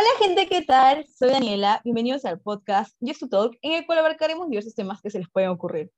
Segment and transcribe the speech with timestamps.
[0.00, 1.04] Hola gente, ¿qué tal?
[1.08, 5.10] Soy Daniela, bienvenidos al podcast Yes to Talk, en el cual abarcaremos diversos temas que
[5.10, 5.90] se les pueden ocurrir.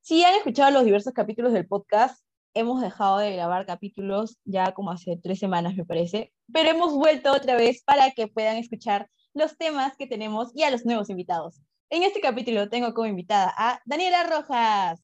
[0.00, 2.24] Si han escuchado los diversos capítulos del podcast,
[2.54, 7.32] hemos dejado de grabar capítulos ya como hace tres semanas, me parece, pero hemos vuelto
[7.32, 11.60] otra vez para que puedan escuchar los temas que tenemos y a los nuevos invitados.
[11.90, 15.02] En este capítulo tengo como invitada a Daniela Rojas.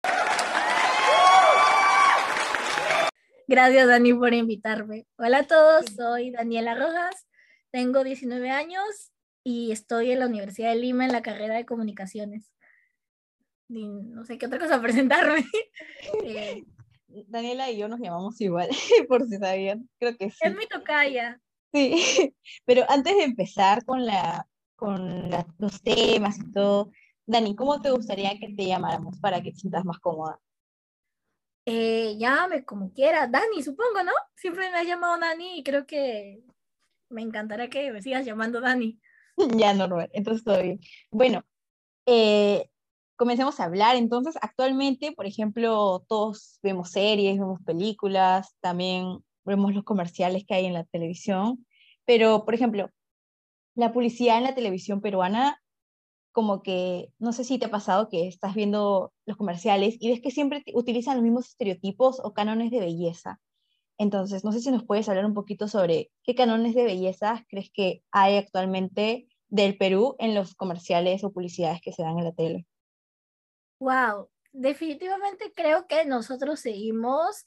[3.48, 5.08] Gracias, Dani, por invitarme.
[5.16, 7.27] Hola a todos, soy Daniela Rojas,
[7.70, 9.12] tengo 19 años
[9.44, 12.52] y estoy en la Universidad de Lima en la carrera de comunicaciones.
[13.68, 15.44] no sé qué otra cosa presentarme.
[16.24, 16.64] Eh,
[17.26, 18.68] Daniela y yo nos llamamos igual,
[19.08, 19.88] por si sabían.
[19.98, 20.38] Creo que sí.
[20.40, 21.40] Es mi tocaya.
[21.72, 26.90] Sí, pero antes de empezar con, la, con los temas y todo,
[27.26, 30.40] Dani, ¿cómo te gustaría que te llamáramos para que te sientas más cómoda?
[31.66, 34.12] Eh, llame como quiera, Dani, supongo, ¿no?
[34.34, 36.42] Siempre me has llamado Dani y creo que
[37.10, 38.98] me encantará que me sigas llamando Dani.
[39.56, 40.80] ya, normal, entonces todo bien.
[41.10, 41.44] Bueno,
[42.06, 42.68] eh,
[43.18, 43.96] comencemos a hablar.
[43.96, 50.66] Entonces, actualmente, por ejemplo, todos vemos series, vemos películas, también vemos los comerciales que hay
[50.66, 51.66] en la televisión,
[52.06, 52.90] pero, por ejemplo,
[53.74, 55.60] la publicidad en la televisión peruana,
[56.32, 60.20] como que, no sé si te ha pasado que estás viendo los comerciales y ves
[60.20, 63.40] que siempre utilizan los mismos estereotipos o cánones de belleza.
[63.98, 67.70] Entonces, no sé si nos puedes hablar un poquito sobre qué cánones de belleza crees
[67.72, 72.32] que hay actualmente del Perú en los comerciales o publicidades que se dan en la
[72.32, 72.66] tele.
[73.80, 77.44] Wow, definitivamente creo que nosotros seguimos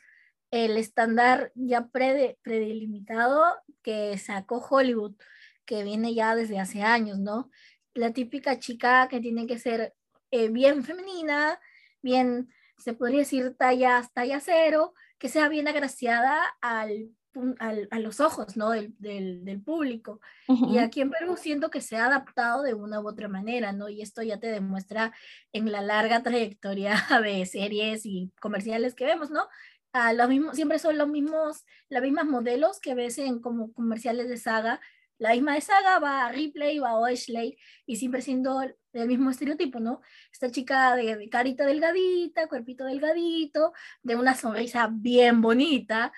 [0.51, 3.43] el estándar ya predelimitado
[3.81, 5.15] que sacó Hollywood,
[5.65, 7.49] que viene ya desde hace años, ¿no?
[7.93, 9.93] La típica chica que tiene que ser
[10.31, 11.59] eh, bien femenina,
[12.01, 17.11] bien, se podría decir talla, talla cero, que sea bien agraciada al
[17.59, 18.71] a los ojos ¿no?
[18.71, 20.19] del, del, público.
[20.69, 23.87] Y aquí en Perú siento que se ha adaptado de una u otra manera, ¿no?
[23.87, 25.13] Y esto ya te demuestra
[25.53, 26.93] en la larga trayectoria
[27.23, 29.47] de series y comerciales que vemos, ¿no?
[29.93, 34.29] a los mismos, siempre son los mismos, las mismas modelos que ves en como comerciales
[34.29, 34.79] de saga.
[35.21, 37.55] La misma de saga va a Ripley, va a Ashley
[37.85, 40.01] y siempre siendo el mismo estereotipo, ¿no?
[40.33, 43.71] Esta chica de carita delgadita, cuerpito delgadito,
[44.01, 46.11] de una sonrisa bien bonita,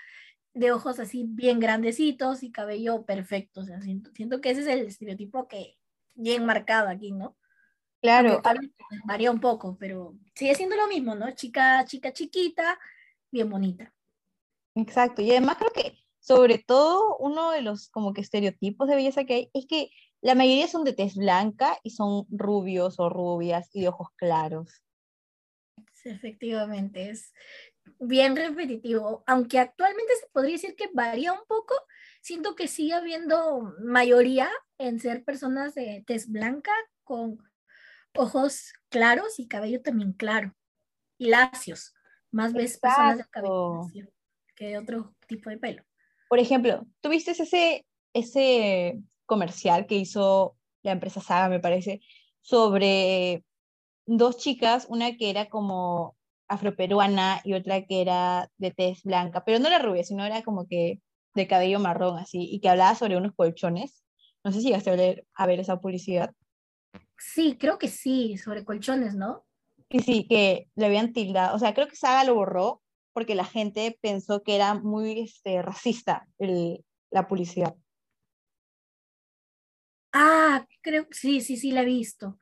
[0.53, 3.59] de ojos así bien grandecitos y cabello perfecto.
[3.59, 5.77] O sea, siento, siento que ese es el estereotipo que
[6.13, 7.35] bien marcado aquí, ¿no?
[8.01, 8.41] Claro.
[9.03, 11.29] Varía un poco, pero sigue siendo lo mismo, ¿no?
[11.31, 12.79] Chica, chica chiquita,
[13.29, 13.93] bien bonita.
[14.75, 15.21] Exacto.
[15.21, 19.33] Y además creo que sobre todo uno de los como que estereotipos de belleza que
[19.33, 19.89] hay es que
[20.21, 24.85] la mayoría son de tez blanca y son rubios o rubias y de ojos claros.
[25.91, 27.33] Sí, efectivamente, es,
[27.99, 31.75] bien repetitivo, aunque actualmente se podría decir que varía un poco,
[32.21, 36.71] siento que sigue habiendo mayoría en ser personas de tez blanca
[37.03, 37.37] con
[38.15, 40.55] ojos claros y cabello también claro
[41.17, 41.93] y lacios,
[42.31, 43.81] más veces personas de cabello
[44.55, 45.83] que de otro tipo de pelo.
[46.33, 52.01] Por ejemplo, ¿tuviste ese, ese comercial que hizo la empresa Saga, me parece,
[52.41, 53.43] sobre
[54.07, 56.17] dos chicas, una que era como
[56.47, 60.65] afroperuana y otra que era de tez blanca, pero no era rubia, sino era como
[60.67, 61.01] que
[61.35, 64.03] de cabello marrón así, y que hablaba sobre unos colchones.
[64.43, 66.31] No sé si llegaste a ver, a ver esa publicidad.
[67.15, 69.45] Sí, creo que sí, sobre colchones, ¿no?
[69.91, 72.81] Sí, sí, que le habían tildado, o sea, creo que Saga lo borró
[73.13, 77.75] porque la gente pensó que era muy este, racista la publicidad.
[80.11, 82.37] Ah, creo sí, sí, sí, la he visto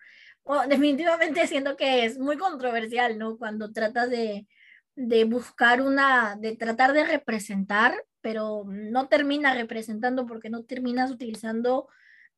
[0.68, 3.38] definitivamente siento que es muy controversial, ¿no?
[3.38, 4.48] Cuando tratas de,
[4.96, 11.88] de buscar una, de tratar de representar, pero no termina representando porque no terminas utilizando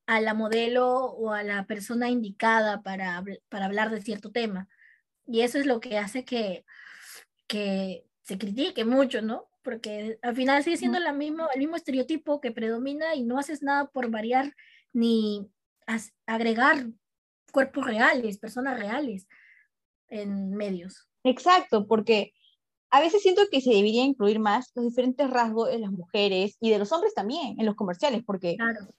[0.06, 4.68] a la modelo o a la persona indicada para, para hablar de cierto tema.
[5.26, 6.66] Y eso es lo que hace que,
[7.48, 9.48] que se critique mucho, ¿no?
[9.62, 13.62] Porque al final sigue siendo la mismo, el mismo estereotipo que predomina y no haces
[13.62, 14.54] nada por variar
[14.94, 15.50] ni
[16.26, 16.88] agregar
[17.52, 19.28] cuerpos reales, personas reales
[20.08, 21.08] en medios.
[21.24, 22.34] Exacto, porque
[22.90, 26.70] a veces siento que se debería incluir más los diferentes rasgos de las mujeres y
[26.70, 28.56] de los hombres también en los comerciales, porque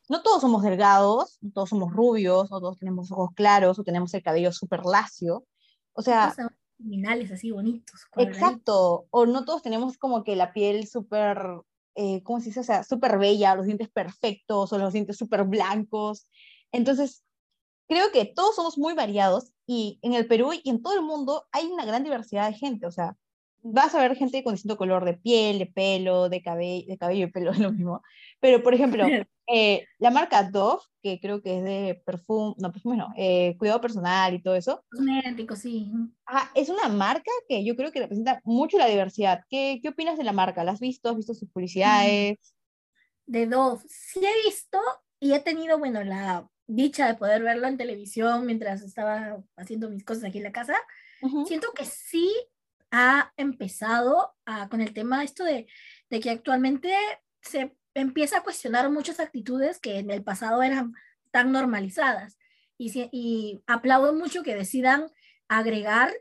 [0.08, 4.12] no todos somos delgados, no todos somos rubios, no todos tenemos ojos claros o tenemos
[4.14, 5.44] el cabello súper lacio.
[5.92, 6.34] O sea...
[6.84, 8.02] Criminales así bonitos.
[8.16, 11.38] Exacto, o no todos tenemos como que la piel súper,
[11.94, 12.60] eh, ¿cómo se dice?
[12.60, 16.26] O sea, súper bella, los dientes perfectos o los dientes súper blancos.
[16.72, 17.24] Entonces,
[17.88, 21.46] creo que todos somos muy variados y en el Perú y en todo el mundo
[21.52, 22.86] hay una gran diversidad de gente.
[22.86, 23.16] O sea,
[23.64, 27.26] vas a ver gente con distinto color de piel, de pelo, de cabello, de cabello
[27.26, 28.02] y pelo, es lo mismo.
[28.38, 29.04] Pero, por ejemplo,
[29.48, 33.80] eh, la marca Dove, que creo que es de perfume, no, perfume no, eh, cuidado
[33.80, 34.84] personal y todo eso.
[34.90, 35.90] Cosmético, sí.
[36.54, 39.40] es una marca que yo creo que representa mucho la diversidad.
[39.48, 40.62] ¿Qué, ¿Qué opinas de la marca?
[40.62, 41.08] ¿La has visto?
[41.08, 42.38] ¿Has visto sus publicidades?
[43.26, 44.78] De Dove, sí he visto
[45.18, 50.04] y he tenido, bueno, la dicha de poder verlo en televisión mientras estaba haciendo mis
[50.04, 50.76] cosas aquí en la casa.
[51.46, 52.30] Siento que sí
[52.94, 54.36] ha empezado
[54.70, 55.66] con el tema esto de,
[56.10, 56.94] de que actualmente
[57.42, 60.94] se empieza a cuestionar muchas actitudes que en el pasado eran
[61.32, 62.38] tan normalizadas.
[62.78, 65.08] Y, y aplaudo mucho que decidan
[65.48, 66.12] agregar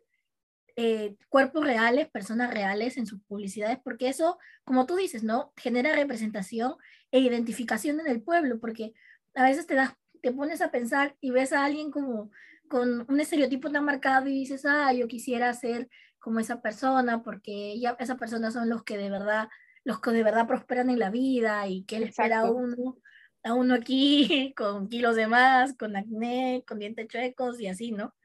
[0.76, 5.54] eh, cuerpos reales, personas reales en sus publicidades, porque eso, como tú dices, ¿no?
[5.56, 6.76] Genera representación
[7.12, 8.94] e identificación en el pueblo, porque
[9.36, 9.78] a veces te,
[10.24, 12.32] te pones a pensar y ves a alguien como
[12.68, 15.88] con un estereotipo tan marcado y dices, ah, yo quisiera ser
[16.24, 19.50] como esa persona, porque ya esas personas son los que de verdad,
[19.84, 22.98] los que de verdad prosperan en la vida y que él espera a uno,
[23.44, 28.16] a uno aquí con kilos de más, con acné, con dientes chuecos y así, ¿no?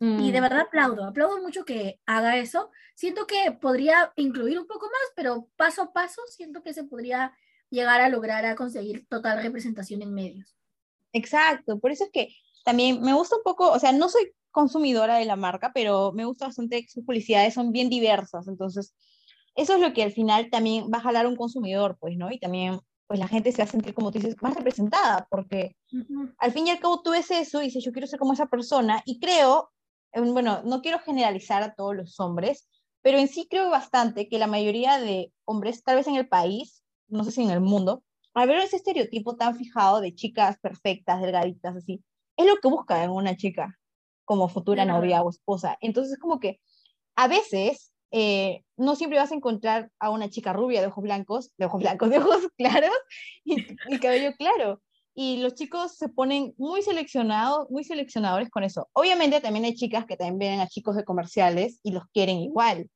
[0.00, 0.42] Y de mm.
[0.42, 2.70] verdad aplaudo, aplaudo mucho que haga eso.
[2.94, 7.32] Siento que podría incluir un poco más, pero paso a paso siento que se podría
[7.70, 10.56] llegar a lograr a conseguir total representación en medios.
[11.12, 12.34] Exacto, por eso es que
[12.64, 16.24] también me gusta un poco, o sea, no soy consumidora de la marca, pero me
[16.24, 18.94] gusta bastante que sus publicidades son bien diversas, entonces
[19.54, 22.30] eso es lo que al final también va a jalar un consumidor, pues, ¿no?
[22.30, 25.76] Y también, pues la gente se va a sentir, como tú dices, más representada, porque
[26.38, 28.46] al fin y al cabo tú ves eso y dices, yo quiero ser como esa
[28.46, 29.70] persona, y creo
[30.12, 32.68] bueno, no quiero generalizar a todos los hombres,
[33.02, 36.82] pero en sí creo bastante que la mayoría de hombres, tal vez en el país,
[37.08, 38.02] no sé si en el mundo,
[38.34, 42.02] al ver ese estereotipo tan fijado de chicas perfectas, delgaditas, así,
[42.36, 43.78] es lo que busca en una chica
[44.28, 45.78] como futura novia o esposa.
[45.80, 46.60] Entonces, es como que
[47.16, 51.50] a veces eh, no siempre vas a encontrar a una chica rubia de ojos blancos,
[51.56, 52.92] de ojos blancos, de ojos claros
[53.42, 54.82] y, y cabello claro
[55.14, 58.88] y los chicos se ponen muy seleccionados, muy seleccionadores con eso.
[58.92, 62.88] Obviamente también hay chicas que también ven a chicos de comerciales y los quieren igual,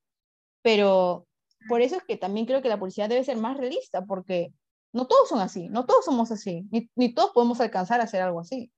[0.63, 1.27] pero
[1.67, 4.53] por eso es que también creo que la publicidad debe ser más realista, porque
[4.93, 8.23] no todos son así, no todos somos así, ni, ni todos podemos alcanzar a hacer
[8.23, 8.71] algo así.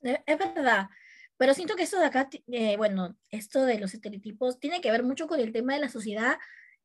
[0.00, 0.88] Es verdad,
[1.38, 5.04] pero siento que esto de acá, eh, bueno, esto de los estereotipos tiene que ver
[5.04, 6.36] mucho con el tema de la sociedad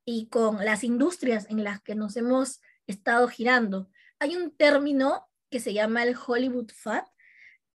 [0.05, 3.89] y con las industrias en las que nos hemos estado girando.
[4.19, 7.07] Hay un término que se llama el Hollywood Fat.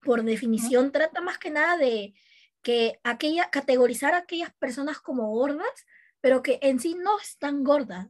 [0.00, 2.14] Por definición, trata más que nada de
[2.62, 5.66] que aquella, categorizar a aquellas personas como gordas,
[6.20, 8.08] pero que en sí no están gordas.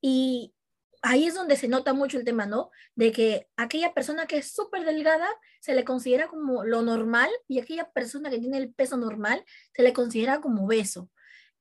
[0.00, 0.54] Y
[1.02, 2.70] ahí es donde se nota mucho el tema, ¿no?
[2.94, 5.28] De que aquella persona que es súper delgada
[5.60, 9.44] se le considera como lo normal y aquella persona que tiene el peso normal
[9.74, 11.10] se le considera como obeso.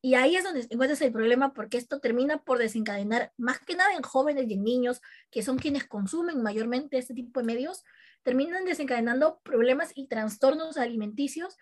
[0.01, 3.95] Y ahí es donde encuentras el problema porque esto termina por desencadenar, más que nada
[3.95, 5.01] en jóvenes y en niños,
[5.31, 7.83] que son quienes consumen mayormente este tipo de medios,
[8.21, 11.57] terminan desencadenando problemas y trastornos alimenticios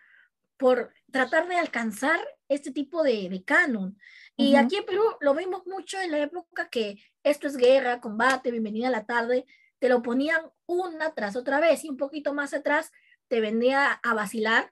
[0.64, 2.18] por tratar de alcanzar
[2.48, 3.98] este tipo de, de canon.
[4.38, 8.50] Y aquí en Perú lo vimos mucho en la época que esto es guerra, combate,
[8.50, 9.46] bienvenida a la tarde,
[9.80, 12.94] te lo ponían una tras otra vez y un poquito más atrás
[13.28, 14.72] te vendía a vacilar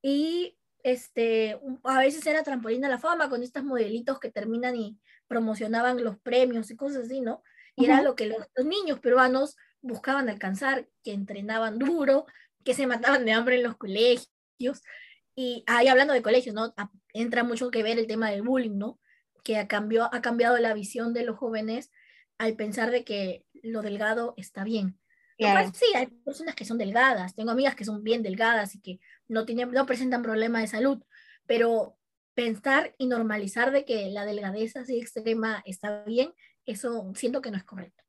[0.00, 4.98] y este, a veces era trampolín a la fama con estos modelitos que terminan y
[5.26, 7.42] promocionaban los premios y cosas así, ¿no?
[7.76, 12.24] Y era lo que los, niños peruanos buscaban alcanzar, que entrenaban duro,
[12.64, 14.80] que se mataban de hambre en los colegios.
[15.40, 16.74] Y ahí hablando de colegios, ¿no?
[17.12, 18.98] Entra mucho que ver el tema del bullying, ¿no?
[19.44, 21.92] Que ha, cambiado, ha cambiado la visión de los jóvenes
[22.38, 24.98] al pensar de que lo delgado está bien.
[25.38, 29.46] sí, hay personas que son delgadas, tengo amigas que son bien delgadas y que no,
[29.46, 31.04] tienen, no presentan problemas de salud,
[31.46, 31.96] pero
[32.34, 36.34] pensar y normalizar de que la delgadez así extrema está bien,
[36.66, 38.02] eso siento que no es correcto.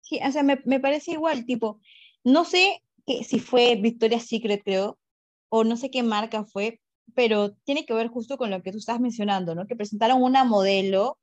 [0.00, 1.80] Sí, o sea, me, me parece igual, tipo,
[2.24, 4.98] no sé que, si fue Victoria's Secret, creo,
[5.48, 6.80] o no sé qué marca fue,
[7.14, 9.66] pero tiene que ver justo con lo que tú estás mencionando, ¿no?
[9.66, 11.18] Que presentaron una modelo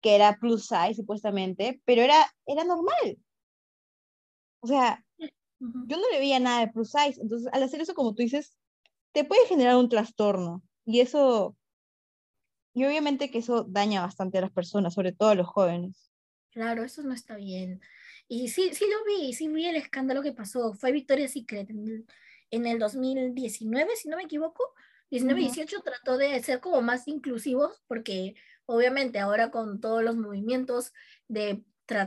[0.00, 2.16] que era plus size, supuestamente, pero era,
[2.46, 3.18] era normal.
[4.60, 5.04] O sea,
[5.58, 7.20] yo no le veía nada de plus size.
[7.20, 8.56] Entonces, al hacer eso, como tú dices,
[9.12, 10.62] te puede generar un trastorno.
[10.84, 11.56] Y eso,
[12.74, 16.10] y obviamente que eso daña bastante a las personas, sobre todo a los jóvenes.
[16.50, 17.80] Claro, eso no está bien.
[18.28, 20.74] Y sí, sí lo vi, sí vi el escándalo que pasó.
[20.74, 21.70] Fue Victoria's Secret
[22.50, 24.74] en el, en el 2019, si no me equivoco.
[25.10, 28.34] 19-18 trató de ser como más inclusivos porque
[28.64, 30.92] obviamente ahora con todos los movimientos
[31.28, 31.62] de,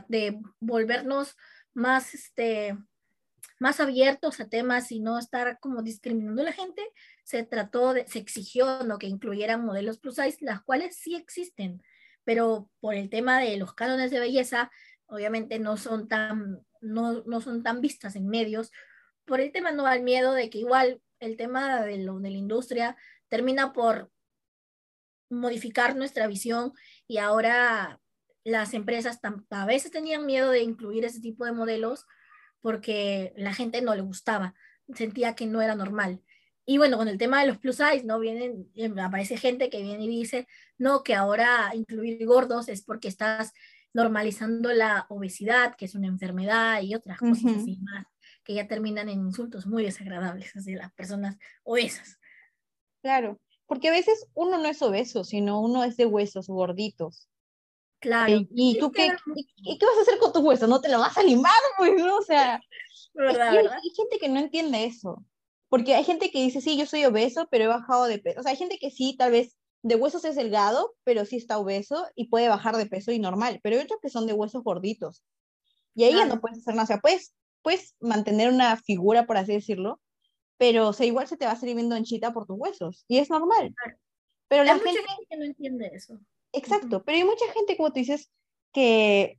[0.08, 1.36] de volvernos
[1.72, 2.76] más este,
[3.60, 6.82] más abiertos a temas y no estar como discriminando a la gente,
[7.22, 8.98] se trató, de, se exigió ¿no?
[8.98, 11.82] que incluyeran modelos plus size, las cuales sí existen,
[12.24, 14.70] pero por el tema de los cánones de belleza,
[15.06, 18.72] obviamente no son tan, no, no son tan vistas en medios,
[19.24, 22.36] por el tema no al miedo de que igual el tema de, lo, de la
[22.36, 22.96] industria
[23.28, 24.10] termina por
[25.28, 26.72] modificar nuestra visión
[27.06, 28.00] y ahora
[28.44, 32.06] las empresas a veces tenían miedo de incluir ese tipo de modelos
[32.60, 34.54] porque la gente no le gustaba,
[34.94, 36.22] sentía que no era normal.
[36.66, 38.18] Y bueno, con el tema de los plus size, ¿no?
[38.20, 40.46] Vienen, em, aparece gente que viene y dice,
[40.78, 43.52] no, que ahora incluir gordos es porque estás
[43.92, 48.06] normalizando la obesidad, que es una enfermedad y otras cosas así más,
[48.50, 52.18] que ya terminan en insultos muy desagradables hacia las personas obesas.
[53.00, 57.28] Claro, porque a veces uno no es obeso, sino uno es de huesos gorditos.
[58.00, 58.40] Claro.
[58.50, 60.68] ¿Y, tú qué, y, qué vas a hacer con tus huesos?
[60.68, 61.52] ¿No te lo vas a limar?
[61.78, 62.16] Pues, ¿no?
[62.16, 62.60] O sea,
[63.14, 65.24] ¿verdad, hay, gente que no entiende eso.
[65.68, 68.40] Porque hay gente que dice, sí, yo soy obeso, pero he bajado de peso.
[68.40, 71.56] O sea, hay gente que sí, tal vez de huesos es delgado, pero sí está
[71.56, 73.60] obeso y puede bajar de peso y normal.
[73.62, 75.22] Pero hay otros que son de huesos gorditos.
[75.94, 76.84] Y ahí ya no puedes hacer nada.
[76.84, 80.00] O sea, puedes, puedes mantener una figura, por así decirlo,
[80.58, 83.04] pero o sea, igual se te va a seguir viendo anchita por tus huesos.
[83.08, 83.74] Y es normal.
[84.48, 85.00] Pero la hay gente...
[85.00, 86.18] Mucha gente que no entiende eso.
[86.52, 88.30] Exacto, pero hay mucha gente, como tú dices,
[88.72, 89.38] que,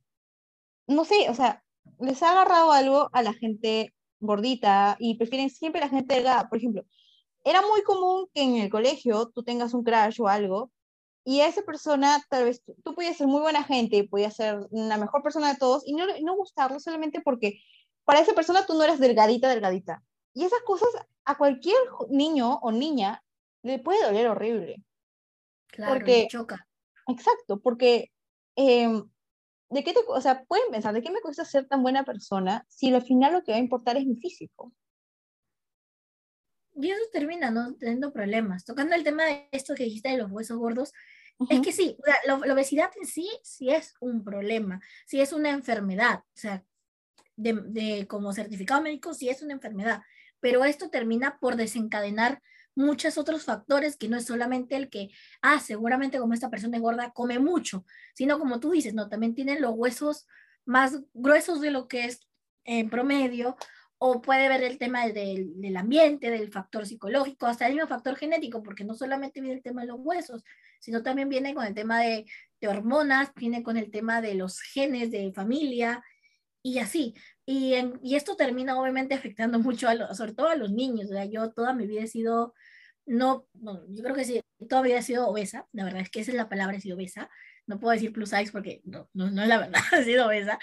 [0.87, 1.63] no sé, o sea,
[1.99, 6.47] les ha agarrado algo a la gente gordita y prefieren siempre la gente delgada.
[6.47, 6.85] Por ejemplo,
[7.43, 10.71] era muy común que en el colegio tú tengas un crush o algo
[11.23, 14.59] y a esa persona, tal vez tú, podías ser muy buena gente y podías ser
[14.71, 17.61] la mejor persona de todos y no, no gustarlo solamente porque
[18.05, 20.03] para esa persona tú no eras delgadita, delgadita.
[20.33, 20.89] Y esas cosas
[21.25, 21.77] a cualquier
[22.09, 23.23] niño o niña
[23.63, 24.83] le puede doler horrible.
[25.67, 26.67] Claro, porque, choca.
[27.07, 28.11] Exacto, porque
[28.55, 29.09] em,
[29.69, 32.65] ¿de qué te, o sea, pueden pensar, ¿de qué me cuesta ser tan buena persona
[32.67, 34.73] si al final lo que va a importar es mi físico?
[36.75, 38.65] Y eso termina no teniendo problemas.
[38.65, 40.93] Tocando el tema de esto que dijiste de los huesos gordos,
[41.49, 46.19] es que sí, la, obesidad en sí sí es un problema, sí es una enfermedad,
[46.19, 46.63] o sea,
[47.35, 50.01] de, de, como certificado médico sí es una enfermedad,
[50.39, 52.41] pero esto termina por desencadenar
[52.75, 55.09] muchos otros factores que no es solamente el que,
[55.41, 59.35] ah, seguramente como esta persona es gorda come mucho, sino como tú dices, no, también
[59.35, 60.27] tienen los huesos
[60.65, 62.27] más gruesos de lo que es
[62.63, 63.57] en promedio,
[64.03, 68.15] o puede ver el tema del, del, ambiente, del factor psicológico, hasta el mismo factor
[68.15, 70.43] genético, porque no solamente viene el tema de los huesos,
[70.79, 72.25] sino también viene con el tema de,
[72.59, 76.03] de hormonas, viene con el tema de los genes de familia
[76.63, 77.15] y así.
[77.45, 81.09] Y, y, esto termina obviamente afectando mucho, a sobre todo a los niños.
[81.09, 82.53] O sea, yo toda mi vida he sido,
[83.05, 85.67] no, no, yo creo que sí, toda mi vida he sido obesa.
[85.71, 87.29] La verdad es que esa es la palabra, he sido obesa.
[87.67, 90.59] No puedo decir plus size porque no, no, no es la verdad, he sido obesa.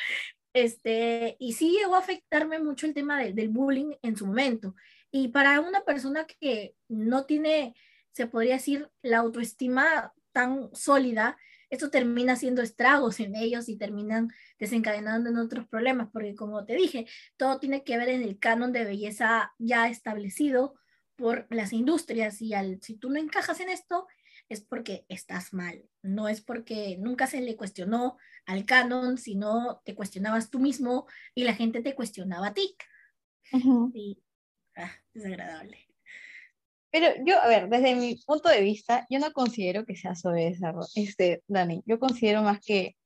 [0.52, 4.74] Este, y sí llegó a afectarme mucho el tema del bullying en su momento.
[5.10, 7.74] Y para una persona que no tiene,
[8.12, 11.36] se podría decir, la autoestima tan sólida,
[11.70, 16.74] esto termina haciendo estragos en ellos y terminan desencadenando en otros problemas, porque como te
[16.74, 17.06] dije,
[17.36, 20.74] todo tiene que ver en el canon de belleza ya establecido
[21.16, 24.06] por las industrias y al, si tú no encajas en esto,
[24.48, 29.94] es porque estás mal, no es porque nunca se le cuestionó al canon, sino te
[29.94, 32.76] cuestionabas tú mismo y la gente te cuestionaba a ti.
[33.94, 34.22] Y,
[34.76, 35.87] ah, desagradable.
[36.90, 40.72] Pero yo, a ver, desde mi punto de vista, yo no considero que seas obesa,
[40.94, 41.82] este, Dani.
[41.84, 42.96] Yo considero más que,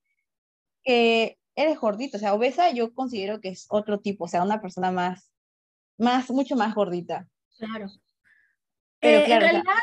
[0.84, 2.16] que eres gordito.
[2.16, 5.32] O sea, obesa yo considero que es otro tipo, o sea, una persona más,
[5.98, 7.26] más, mucho más gordita.
[7.58, 7.88] Claro.
[9.00, 9.74] Pero eh, en realidad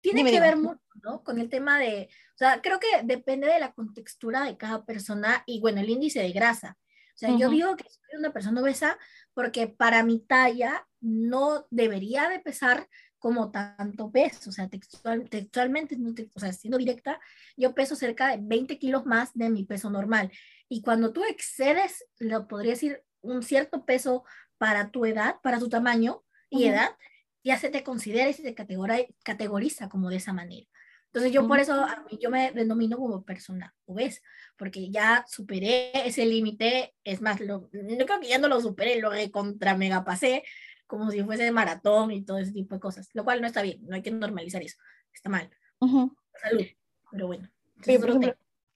[0.00, 1.22] tiene que ver mucho, ¿no?
[1.22, 5.42] Con el tema de, o sea, creo que depende de la contextura de cada persona
[5.46, 6.78] y, bueno, el índice de grasa.
[7.14, 8.98] O sea, yo digo que soy una persona obesa
[9.34, 12.88] porque para mi talla no debería de pesar
[13.22, 15.96] como tanto peso, o sea, textual, textualmente,
[16.34, 17.20] o sea, siendo directa,
[17.56, 20.32] yo peso cerca de 20 kilos más de mi peso normal.
[20.68, 24.24] Y cuando tú excedes, lo podría decir, un cierto peso
[24.58, 26.96] para tu edad, para tu tamaño y edad,
[27.44, 30.66] ya se te considera y se te categoriza como de esa manera.
[31.06, 34.20] Entonces yo por eso a mí yo me denomino como persona obesa,
[34.56, 39.00] porque ya superé ese límite, es más, lo, yo creo que ya no lo superé,
[39.00, 40.42] lo recontra mega pasé,
[40.92, 43.80] como si fuese maratón y todo ese tipo de cosas, lo cual no está bien,
[43.86, 44.76] no hay que normalizar eso,
[45.10, 45.48] está mal.
[45.80, 46.66] Salud,
[47.10, 47.48] pero bueno.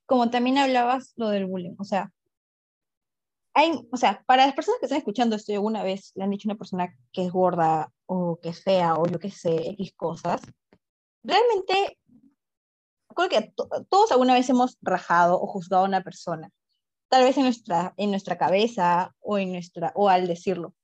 [0.06, 2.10] como también hablabas lo del bullying, o sea,
[3.52, 6.30] hay, o sea, para las personas que están escuchando esto y alguna vez le han
[6.30, 9.54] dicho a una persona que es gorda o que es fea o yo que sé,
[9.72, 10.40] X cosas,
[11.22, 11.98] realmente
[13.14, 13.52] creo que
[13.90, 16.50] todos alguna vez hemos rajado o juzgado a una persona,
[17.10, 20.74] tal vez en nuestra, en nuestra cabeza o, en nuestra, o al decirlo.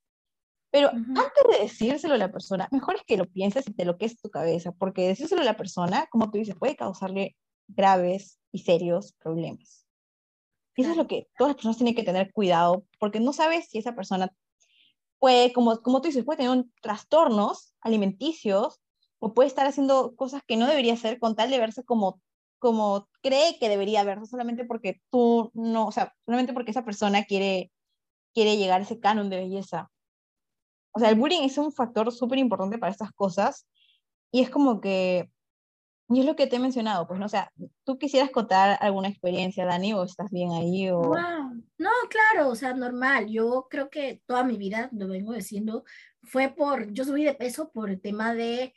[0.73, 3.99] Pero antes de decírselo a la persona, mejor es que lo pienses y te lo
[3.99, 7.37] que es tu cabeza, porque decírselo a la persona, como tú dices, puede causarle
[7.69, 9.87] graves y serios problemas.
[10.75, 13.79] Eso es lo que todas las personas tienen que tener cuidado, porque no sabes si
[13.79, 14.33] esa persona
[15.19, 18.81] puede, como, como tú dices, puede tener trastornos alimenticios
[19.19, 22.23] o puede estar haciendo cosas que no debería hacer con tal de verse como,
[22.59, 27.25] como cree que debería verse, solamente porque tú no, o sea, solamente porque esa persona
[27.25, 27.71] quiere,
[28.33, 29.91] quiere llegar a ese canon de belleza.
[30.93, 33.67] O sea, el bullying es un factor súper importante para estas cosas
[34.31, 35.31] y es como que
[36.09, 37.27] y es lo que te he mencionado, pues, ¿no?
[37.27, 37.51] O sea,
[37.85, 40.91] ¿tú quisieras contar alguna experiencia, Dani, o estás bien ahí?
[40.91, 41.01] O...
[41.79, 43.29] No, claro, o sea, normal.
[43.31, 45.85] Yo creo que toda mi vida, lo vengo diciendo,
[46.23, 48.75] fue por, yo subí de peso por el tema de,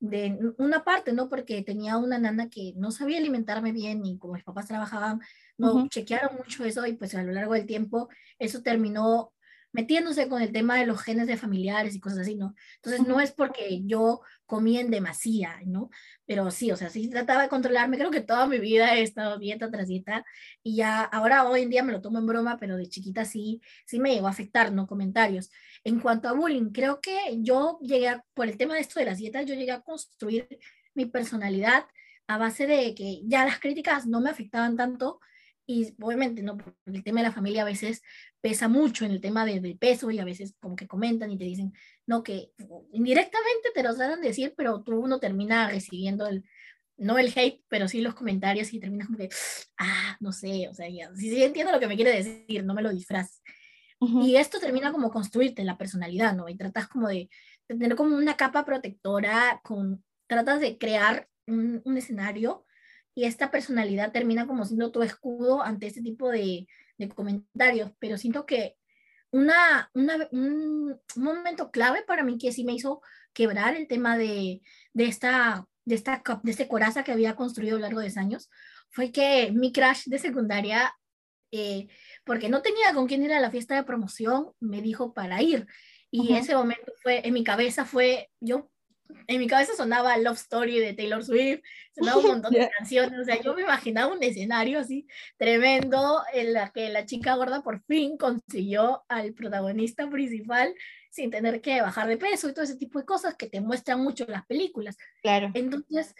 [0.00, 1.28] de una parte, ¿no?
[1.28, 5.20] Porque tenía una nana que no sabía alimentarme bien y como mis papás trabajaban,
[5.58, 8.08] no chequearon mucho eso y pues a lo largo del tiempo
[8.38, 9.32] eso terminó
[9.72, 12.54] metiéndose con el tema de los genes de familiares y cosas así, ¿no?
[12.76, 15.90] Entonces no es porque yo comí en demasía, ¿no?
[16.26, 19.38] Pero sí, o sea, sí trataba de controlarme, creo que toda mi vida he estado
[19.38, 20.24] dieta tras dieta
[20.62, 23.60] y ya ahora hoy en día me lo tomo en broma, pero de chiquita sí,
[23.86, 24.86] sí me llegó a afectar, ¿no?
[24.86, 25.50] Comentarios.
[25.84, 29.06] En cuanto a bullying, creo que yo llegué, a, por el tema de esto de
[29.06, 30.48] las dietas, yo llegué a construir
[30.94, 31.86] mi personalidad
[32.26, 35.20] a base de que ya las críticas no me afectaban tanto,
[35.70, 36.56] y obviamente, ¿no?
[36.86, 38.02] El tema de la familia a veces
[38.40, 41.36] pesa mucho en el tema de, del peso y a veces como que comentan y
[41.36, 41.74] te dicen,
[42.06, 42.52] no, que
[42.90, 46.42] indirectamente te lo saben decir, pero tú uno termina recibiendo el,
[46.96, 49.28] no el hate, pero sí los comentarios y terminas como que,
[49.76, 52.72] ah, no sé, o sea, ya, sí, sí entiendo lo que me quiere decir, no
[52.72, 53.42] me lo disfraz.
[54.00, 56.48] Y esto termina como construirte la personalidad, ¿no?
[56.48, 57.28] Y tratas como de,
[57.66, 62.64] tener como una capa protectora, con, tratas de crear un, un escenario
[63.18, 68.16] y esta personalidad termina como siendo tu escudo ante este tipo de, de comentarios, pero
[68.16, 68.76] siento que
[69.32, 74.62] una, una, un, momento clave para mí que sí me hizo quebrar el tema de,
[74.92, 78.48] de, esta, de, esta, de este coraza que había construido a lo largo de años
[78.88, 80.94] fue que mi crush de secundaria,
[81.50, 81.88] eh,
[82.24, 85.66] porque no tenía con quién ir a la fiesta de promoción, me dijo para ir.
[86.12, 88.70] Y ese momento fue, en mi cabeza fue, yo
[89.26, 91.60] en mi cabeza sonaba Love Story de Taylor Swift,
[91.94, 96.52] sonaba un montón de canciones, o sea, yo me imaginaba un escenario así tremendo en
[96.52, 100.74] la que la chica gorda por fin consiguió al protagonista principal
[101.10, 104.00] sin tener que bajar de peso y todo ese tipo de cosas que te muestran
[104.00, 104.96] mucho las películas.
[105.22, 105.50] Claro.
[105.54, 106.14] Entonces,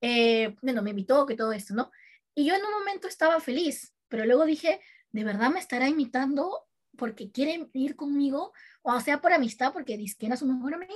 [0.00, 1.90] eh, bueno, me invitó que todo esto, ¿no?
[2.34, 4.80] Y yo en un momento estaba feliz, pero luego dije,
[5.12, 6.66] ¿de verdad me estará imitando
[6.96, 8.52] porque quiere ir conmigo?
[8.82, 10.92] O sea, por amistad, porque dice que era su mejor amiga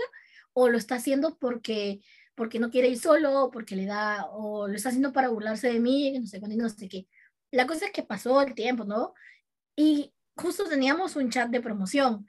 [0.53, 2.01] o lo está haciendo porque,
[2.35, 5.81] porque no quiere ir solo, porque le da, o lo está haciendo para burlarse de
[5.81, 7.07] mí, no sé no sé qué.
[7.51, 9.15] La cosa es que pasó el tiempo, ¿no?
[9.77, 12.27] Y justo teníamos un chat de promoción.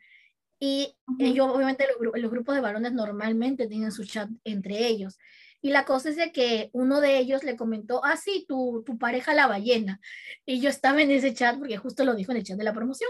[0.60, 0.96] Y
[1.34, 5.18] yo, obviamente, los, grupos de varones normalmente tienen su chat entre ellos.
[5.62, 8.98] Y la cosa es de que uno de ellos le comentó, ah, sí, tu, tu
[8.98, 10.00] pareja la ballena.
[10.46, 12.74] Y yo estaba en ese chat porque justo lo dijo en el chat de la
[12.74, 13.10] promoción.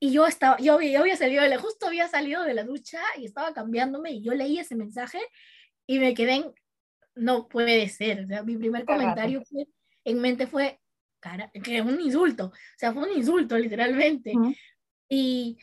[0.00, 3.00] Y yo estaba, yo, yo había salido de la, justo había salido de la ducha
[3.16, 5.18] y estaba cambiándome y yo leí ese mensaje
[5.86, 6.54] y me quedé en,
[7.16, 9.66] no puede ser, o sea, mi primer comentario fue,
[10.04, 10.80] en mente fue,
[11.20, 14.32] cara, que un insulto, o sea, fue un insulto literalmente.
[15.08, 15.58] Y,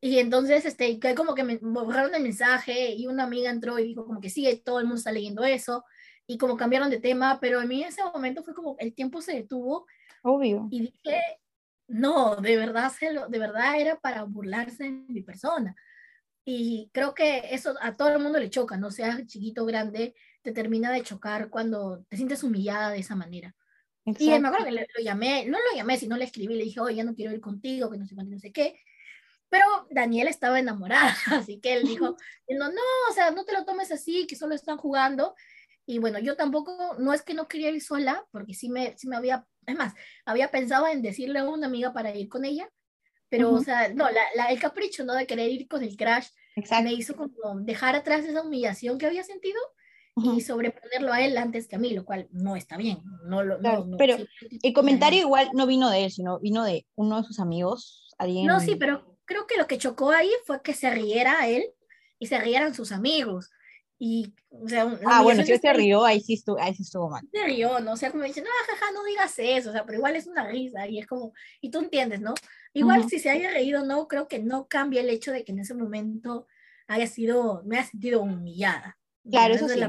[0.00, 4.06] y entonces, este, como que me borraron el mensaje y una amiga entró y dijo
[4.06, 5.84] como que sí, todo el mundo está leyendo eso
[6.30, 9.20] y como cambiaron de tema, pero a mí en ese momento fue como el tiempo
[9.20, 9.86] se detuvo.
[10.22, 10.68] Obvio.
[10.70, 11.20] Y dije,
[11.90, 15.74] no, de verdad, se lo, de verdad era para burlarse de mi persona.
[16.44, 20.14] Y creo que eso a todo el mundo le choca, no seas chiquito o grande,
[20.42, 23.54] te termina de chocar cuando te sientes humillada de esa manera.
[24.04, 26.96] Y me acuerdo que lo llamé, no lo llamé, sino le escribí, le dije, oye,
[26.96, 28.80] ya no quiero ir contigo, que no sé cuánto, no sé qué.
[29.48, 31.14] Pero Daniel estaba enamorada,
[31.48, 32.16] así que él dijo,
[32.48, 35.34] no, no, o sea, no te lo tomes así, que solo están jugando.
[35.86, 39.08] Y bueno, yo tampoco, no es que no quería ir sola, porque sí me, sí
[39.08, 39.94] me había es más,
[40.24, 42.68] había pensado en decirle a una amiga para ir con ella,
[43.28, 45.14] pero, o sea, no, la, el capricho, ¿no?
[45.14, 46.28] De querer ir con el crash,
[46.82, 49.60] me hizo como dejar atrás esa humillación que había sentido
[50.16, 52.98] y sobreponerlo a él antes que a mí, lo cual no está bien.
[53.24, 54.16] No, lo, no, pero
[54.62, 58.46] el comentario igual no vino de él, sino vino de uno de sus amigos, alguien...
[58.46, 61.64] No, sí, pero creo que lo que chocó ahí fue que se riera él
[62.18, 63.50] y se rieran sus amigos.
[64.02, 67.22] Y, o sea, ah, bueno, si se rió, ahí sí, estuvo, ahí sí estuvo mal.
[67.30, 67.92] Se rió, ¿no?
[67.92, 70.48] O sea, como dice, no, jaja, no digas eso, o sea, pero igual es una
[70.48, 72.32] risa y es como, y tú entiendes, ¿no?
[72.72, 75.58] Igual si se haya reído, no, creo que no cambia el hecho de que en
[75.58, 76.46] ese momento
[76.86, 78.98] haya sido, me haya sentido humillada.
[79.30, 79.80] Claro, eso sí.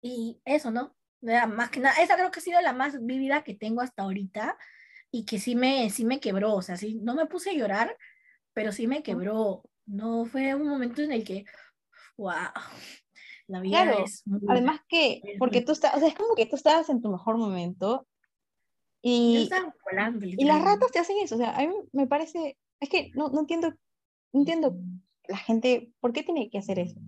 [0.00, 0.96] y eso, ¿no?
[1.20, 4.56] Más que nada, esa creo que ha sido la más vívida que tengo hasta ahorita
[5.10, 7.98] y que sí me, sí me quebró, o sea, sí, no me puse a llorar,
[8.54, 11.44] pero sí me quebró no fue un momento en el que,
[12.16, 12.32] wow,
[13.46, 16.46] la vida Claro, es muy, además que, porque tú estás, o sea, es como que
[16.46, 18.06] tú estabas en tu mejor momento
[19.02, 19.48] y,
[19.90, 23.10] volando, y las ratas te hacen eso, o sea, a mí me parece, es que
[23.14, 23.72] no, no entiendo,
[24.32, 24.76] no entiendo
[25.28, 27.00] la gente, ¿por qué tiene que hacer eso?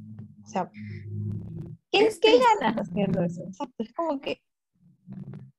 [0.45, 0.71] O sea,
[1.91, 3.43] ¿qué, Es qué ganas haciendo eso?
[3.45, 4.43] Exacto, es como que,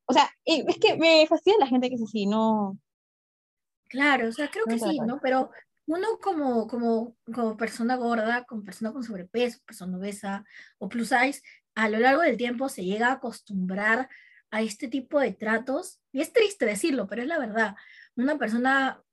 [0.05, 2.77] o sea, es que me fastidia la gente que es así, no,
[3.87, 5.19] Claro, o sea, creo no que sí, ¿no?
[5.21, 5.49] Pero
[5.87, 10.45] uno como, como, como persona gorda, como persona con sobrepeso, persona obesa
[10.77, 11.41] o plus size,
[11.75, 14.09] a lo largo del tiempo se llega a acostumbrar
[14.49, 15.99] a este tipo de tratos.
[16.11, 17.75] Y es triste decirlo, pero es la verdad.
[18.15, 19.03] Una persona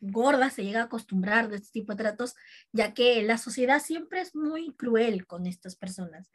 [0.00, 2.34] gorda se llega a acostumbrar de este tipo de tratos,
[2.72, 6.30] ya que la sociedad siempre es muy cruel con estas personas.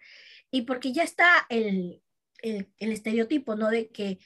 [0.51, 2.01] Y porque ya está el,
[2.41, 3.69] el, el estereotipo, ¿no?
[3.69, 4.19] De que,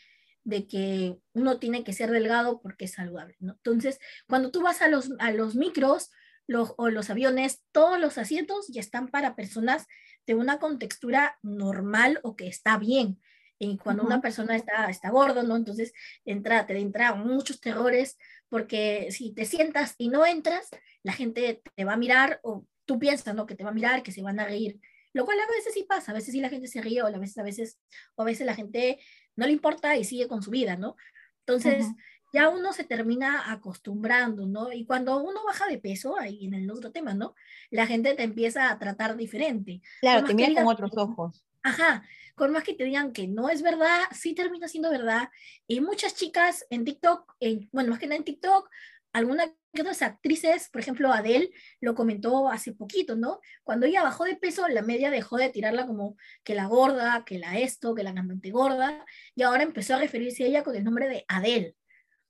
[0.47, 3.53] de que uno tiene que ser delgado porque es saludable, ¿no?
[3.53, 6.09] Entonces, cuando tú vas a los, a los micros
[6.47, 9.87] los, o los aviones, todos los asientos ya están para personas
[10.25, 13.19] de una contextura normal o que está bien.
[13.59, 15.57] Y cuando una persona está, está gordo, ¿no?
[15.57, 15.91] Entonces
[16.23, 20.69] entra, te entra muchos terrores porque si te sientas y no entras,
[21.03, 23.45] la gente te va a mirar o tú piensas, ¿no?
[23.45, 24.79] Que te va a mirar, que se van a reír.
[25.11, 27.11] Lo cual a veces sí pasa, a veces sí la gente se ríe o a
[27.11, 27.79] veces, a veces,
[28.15, 28.99] o a veces la gente
[29.37, 30.97] no le importa y sigue con su vida, ¿no?
[31.39, 31.87] Entonces,
[32.33, 34.73] ya uno se termina acostumbrando, ¿no?
[34.73, 37.35] Y cuando uno baja de peso, ahí en el otro tema, ¿no?
[37.71, 39.81] La gente te empieza a tratar diferente.
[40.01, 41.45] Claro, te que mira con otros ojos.
[41.63, 42.03] Ajá,
[42.35, 45.29] por más que te digan que no es verdad, sí termina siendo verdad.
[45.67, 48.69] Y muchas chicas en TikTok, en- bueno, más que nada en TikTok,
[49.13, 53.39] algunas que otras actrices, por ejemplo, Adele lo comentó hace poquito, ¿no?
[53.63, 57.37] Cuando ella bajó de peso, la media dejó de tirarla como que la gorda, que
[57.37, 60.83] la esto, que la cantante gorda, y ahora empezó a referirse a ella con el
[60.83, 61.75] nombre de Adele.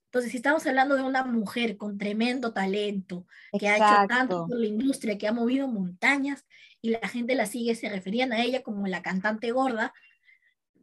[0.08, 3.28] Entonces, si estamos hablando de una mujer con tremendo talento,
[3.60, 4.48] que ha hecho tanto Exacto.
[4.48, 6.46] por la industria, que ha movido montañas
[6.82, 9.94] y la gente la sigue, se referían a ella como la cantante gorda,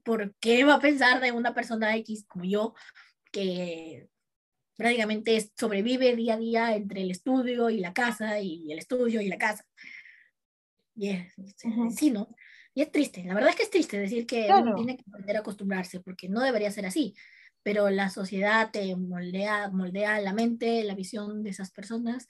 [0.02, 2.74] ¿por qué va a pensar de una persona X como yo
[3.33, 4.09] que
[4.76, 9.28] prácticamente sobrevive día a día entre el estudio y la casa y el estudio y
[9.28, 9.64] la casa?
[10.96, 11.34] Y es,
[11.64, 11.90] Ujú.
[11.90, 12.28] sí, ¿no?
[12.74, 14.62] Y es triste, la verdad es que es triste decir que Claro.
[14.62, 17.14] uno tiene que aprender a acostumbrarse, porque no debería ser así,
[17.62, 22.26] pero la sociedad te moldea, moldea la mente, la visión de esas personas,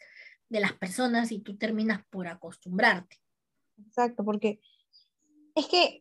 [0.48, 3.16] de las personas, y tú terminas por acostumbrarte.
[3.86, 4.60] Exacto, porque
[5.54, 6.00] es que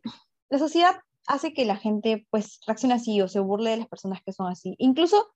[0.50, 4.22] la sociedad hace que la gente pues reaccione así o se burle de las personas
[4.24, 4.74] que son así.
[4.78, 5.34] Incluso,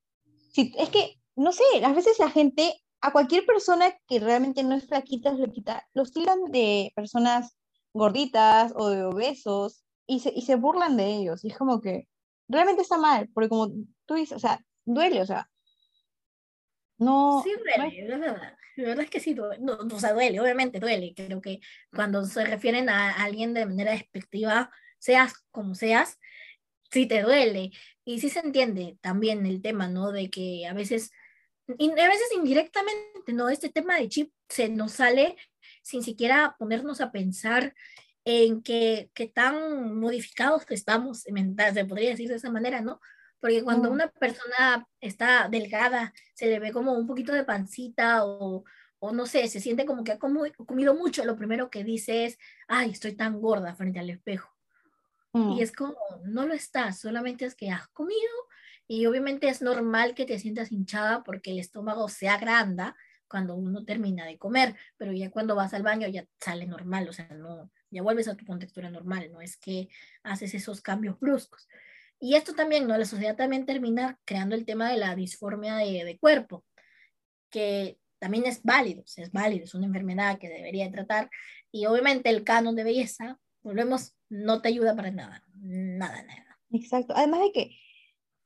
[0.59, 4.75] si, es que, no sé, a veces la gente, a cualquier persona que realmente no
[4.75, 7.57] es flaquita, flaquita, los tiran de personas
[7.93, 11.45] gorditas o de obesos y se, y se burlan de ellos.
[11.45, 12.09] Y es como que
[12.49, 13.71] realmente está mal, porque como
[14.05, 15.49] tú dices, o sea, duele, o sea,
[16.99, 18.57] no, Sí no es- duele, es verdad.
[18.77, 19.59] La verdad es que sí duele.
[19.61, 21.13] No, o sea, duele, obviamente duele.
[21.15, 21.61] Creo que
[21.95, 26.19] cuando se refieren a alguien de manera despectiva, seas como seas,
[26.91, 27.71] sí te duele.
[28.05, 30.13] Y sí se entiende también el tema, ¿no?
[30.13, 31.11] De que a veces,
[31.79, 33.49] y a veces indirectamente, ¿no?
[33.51, 35.37] Este tema de chip se nos sale
[35.83, 37.75] sin siquiera ponernos a pensar
[38.25, 43.01] en que, que tan modificados estamos, se podría decir de esa manera, ¿no?
[43.41, 43.93] Porque cuando Mm.
[43.93, 48.65] una persona está delgada, se le ve como un poquito de pancita o,
[48.99, 52.39] o no sé, se siente como que ha comido mucho, lo primero que dice es,
[52.67, 54.58] ay, estoy tan gorda frente al espejo.
[55.33, 55.53] Mm.
[55.53, 58.33] Y es como, no lo estás, solamente es que has comido
[58.87, 62.97] y obviamente es normal que te sientas hinchada porque el estómago se agranda
[63.29, 67.13] cuando uno termina de comer, pero ya cuando vas al baño ya sale normal, o
[67.13, 69.89] sea, no, ya vuelves a tu contextura normal, no es que
[70.23, 71.69] haces esos cambios bruscos.
[72.19, 72.97] Y esto también, ¿no?
[72.97, 76.65] La sociedad también termina creando el tema de la disformia de, de cuerpo,
[77.51, 81.31] que también es válido, es válido, es una enfermedad que debería de tratar,
[81.71, 86.59] y obviamente el canon de belleza, volvemos, no te ayuda para nada, nada, nada.
[86.71, 87.15] Exacto.
[87.17, 87.79] Además de que,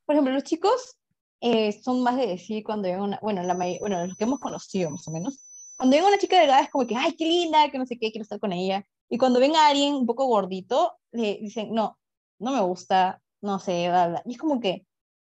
[0.05, 0.99] por ejemplo, los chicos
[1.41, 4.91] eh, son más de decir cuando ven una, bueno, la bueno, los que hemos conocido
[4.91, 5.41] más o menos,
[5.77, 7.99] cuando ven a una chica delgada es como que, ay, qué linda, que no sé
[7.99, 8.85] qué, quiero estar con ella.
[9.09, 11.99] Y cuando ven a alguien un poco gordito, le dicen, no,
[12.39, 14.23] no me gusta, no sé, bla, bla.
[14.25, 14.87] Y es como que,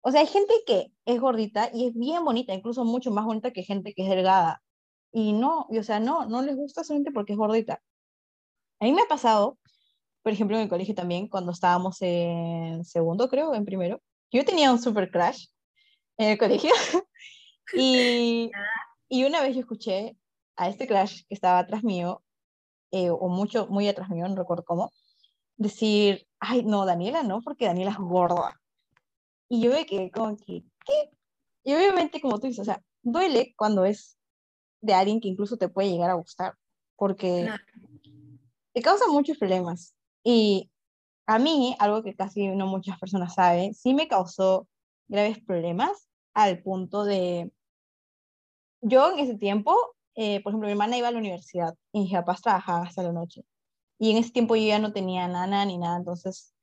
[0.01, 3.51] o sea, hay gente que es gordita y es bien bonita, incluso mucho más bonita
[3.51, 4.61] que gente que es delgada.
[5.11, 7.81] Y no, y, o sea, no, no les gusta solamente porque es gordita.
[8.79, 9.57] A mí me ha pasado,
[10.23, 14.71] por ejemplo, en el colegio también, cuando estábamos en segundo, creo, en primero, yo tenía
[14.71, 15.47] un super crush
[16.17, 16.71] en el colegio.
[17.73, 18.49] y,
[19.09, 20.17] y una vez yo escuché
[20.55, 22.23] a este crush que estaba atrás mío,
[22.91, 24.91] eh, o mucho, muy atrás mío, no recuerdo cómo,
[25.57, 28.59] decir, ay, no, Daniela no, porque Daniela es gorda.
[29.49, 31.11] Y yo me quedé como que, ¿qué?
[31.63, 34.17] Y obviamente, como tú dices, o sea, duele cuando es
[34.81, 36.53] de alguien que incluso te puede llegar a gustar,
[36.95, 37.49] porque
[38.73, 39.93] te causa muchos problemas.
[40.23, 40.71] Y
[41.25, 44.67] a mí, algo que casi no muchas personas saben, sí me causó
[45.07, 47.51] graves problemas al punto de,
[48.81, 49.75] yo en ese tiempo,
[50.15, 53.13] eh, por ejemplo, mi hermana iba a la universidad y mis papás trabajaban hasta la
[53.13, 53.43] noche.
[53.99, 56.53] Y en ese tiempo yo ya no tenía nada ni nada, entonces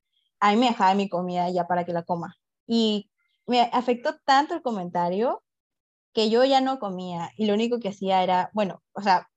[0.41, 2.37] a mí me dejaba mi comida ya para que la coma.
[2.67, 3.11] Y
[3.47, 5.43] me afectó tanto el comentario
[6.13, 9.29] que yo ya no comía y lo único que hacía era, bueno, o sea,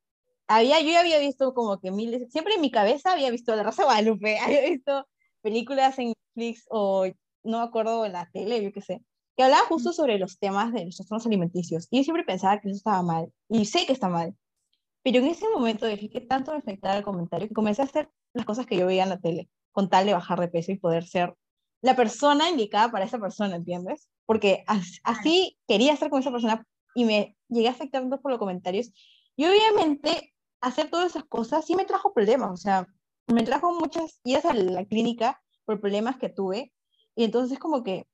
[0.48, 3.84] había, yo había visto como que miles, siempre en mi cabeza había visto La Rosa
[3.84, 5.08] de Guadalupe, había visto
[5.42, 7.06] películas en Netflix o
[7.44, 9.04] no me acuerdo en la tele, yo qué sé,
[9.36, 11.88] que hablaban justo sobre los temas de los trastornos alimenticios.
[11.90, 14.36] Y yo siempre pensaba que eso estaba mal, y sé que está mal.
[15.04, 18.10] Pero en ese momento dije que tanto me afectaba el comentario que comencé a hacer
[18.34, 20.78] las cosas que yo veía en la tele, con tal de bajar de peso y
[20.78, 21.36] poder ser
[21.82, 24.08] la persona indicada para esa persona, ¿entiendes?
[24.26, 24.64] Porque
[25.04, 28.94] así quería estar con esa persona y me llegué a afectar por los comentarios.
[29.36, 30.33] Y obviamente
[30.64, 32.88] hacer todas esas cosas sí me trajo problemas, o sea,
[33.28, 36.74] me trajo muchas idas a la clínica por problemas que tuve.
[37.16, 38.08] Y entonces como que,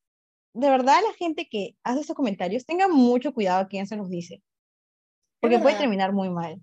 [0.53, 4.09] de verdad, la gente que hace esos comentarios, tenga mucho cuidado a quién se los
[4.09, 4.41] dice.
[5.39, 6.59] Porque puede terminar muy mal.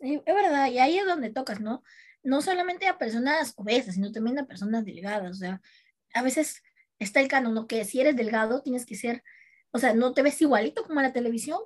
[0.00, 1.82] es verdad, y ahí es donde tocas, ¿no?
[2.24, 5.30] No solamente a personas obesas, sino también a personas delgadas.
[5.30, 5.62] O sea,
[6.12, 6.62] a veces
[6.98, 7.68] está el canon, ¿no?
[7.68, 9.22] Que si eres delgado tienes que ser,
[9.70, 11.60] o sea, no te ves igualito como en la televisión,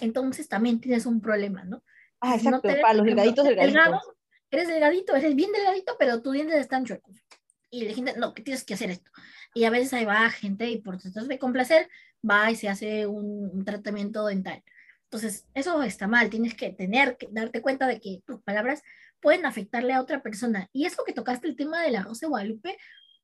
[0.00, 1.82] entonces también tienes un problema, ¿no?
[2.20, 4.02] Ah, exacto, para los delgaditos, delgaditos.
[4.50, 7.16] eres delgadito, eres bien delgadito, pero tus dientes están chuecos.
[7.70, 9.10] Y la gente, no, que tienes que hacer esto.
[9.54, 11.88] Y a veces ahí va gente y por tratar de complacer,
[12.28, 14.62] va y se hace un, un tratamiento dental.
[15.04, 18.82] Entonces, eso está mal, tienes que tener que darte cuenta de que tus palabras
[19.20, 20.68] pueden afectarle a otra persona.
[20.72, 22.76] Y eso que tocaste el tema de la Rosa de Guadalupe,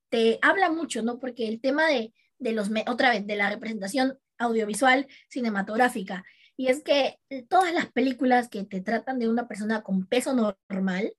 [0.08, 1.18] te habla mucho, ¿no?
[1.18, 6.24] Porque el tema de, de los, otra vez, de la representación audiovisual cinematográfica,
[6.56, 11.14] y es que todas las películas que te tratan de una persona con peso normal,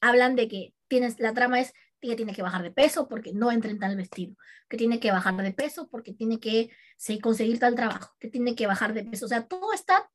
[0.00, 3.50] hablan de que tienes, la trama es que tiene que bajar de peso porque no
[3.50, 4.36] entra en tal vestido,
[4.68, 6.70] que tiene que bajar de peso porque tiene que
[7.22, 9.24] conseguir tal trabajo, que tiene que bajar de peso.
[9.24, 10.10] O sea, todo está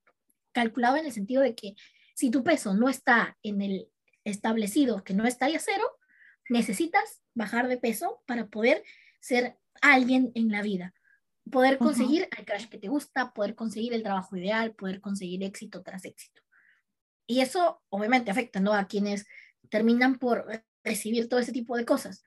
[0.51, 1.75] calculado en el sentido de que
[2.13, 3.89] si tu peso no está en el
[4.23, 5.83] establecido, que no está ahí a cero,
[6.47, 8.83] necesitas bajar de peso para poder
[9.19, 10.93] ser alguien en la vida,
[11.51, 15.81] poder conseguir el crash que te gusta, poder conseguir el trabajo ideal, poder conseguir éxito
[15.83, 16.41] tras éxito.
[17.27, 18.73] Y eso obviamente afecta ¿no?
[18.73, 19.27] a quienes
[19.69, 20.45] terminan por
[20.83, 22.23] recibir todo ese tipo de cosas.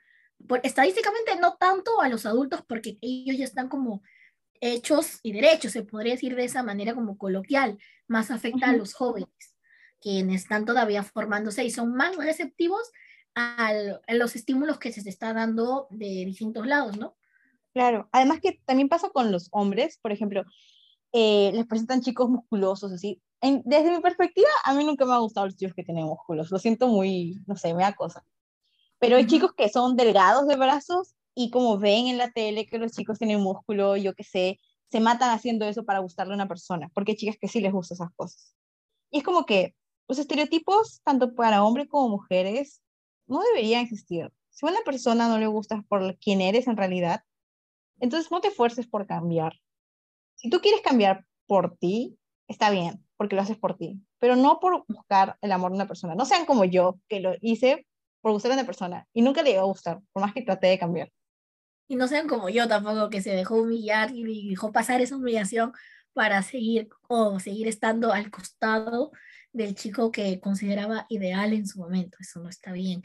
[0.46, 4.02] Por, estadísticamente no tanto a los adultos porque ellos ya están como
[4.61, 8.94] hechos y derechos, se podría decir de esa manera como coloquial, más afecta a los
[8.94, 9.28] jóvenes,
[10.00, 12.92] quienes están todavía formándose y son más receptivos
[13.35, 13.72] a
[14.08, 17.16] los estímulos que se les está dando de distintos lados, ¿no?
[17.74, 20.44] Claro, además que también pasa con los hombres, por ejemplo,
[21.12, 23.20] eh, les presentan chicos musculosos, así.
[23.64, 26.58] desde mi perspectiva, a mí nunca me ha gustado los chicos que tienen músculos, lo
[26.58, 28.24] siento muy, no sé, me da cosa.
[28.98, 32.78] Pero hay chicos que son delgados de brazos y como ven en la tele que
[32.78, 34.58] los chicos tienen músculo, yo qué sé,
[34.90, 37.72] se matan haciendo eso para gustarle a una persona, porque hay chicas que sí les
[37.72, 38.54] gustan esas cosas.
[39.11, 39.74] Y es como que
[40.08, 42.82] los estereotipos, tanto para hombres como mujeres,
[43.26, 44.30] no deberían existir.
[44.50, 47.22] Si a una persona no le gusta por quién eres en realidad,
[48.00, 49.55] entonces no te esfuerces por cambiar.
[50.35, 54.59] Si tú quieres cambiar por ti, está bien, porque lo haces por ti, pero no
[54.61, 56.14] por buscar el amor de una persona.
[56.14, 57.87] No sean como yo, que lo hice
[58.20, 60.68] por gustar a una persona y nunca le iba a gustar, por más que traté
[60.68, 61.11] de cambiar.
[61.88, 65.72] Y no sean como yo tampoco, que se dejó humillar y dejó pasar esa humillación
[66.14, 69.12] para seguir o seguir estando al costado
[69.52, 72.16] del chico que consideraba ideal en su momento.
[72.20, 73.02] Eso no está bien.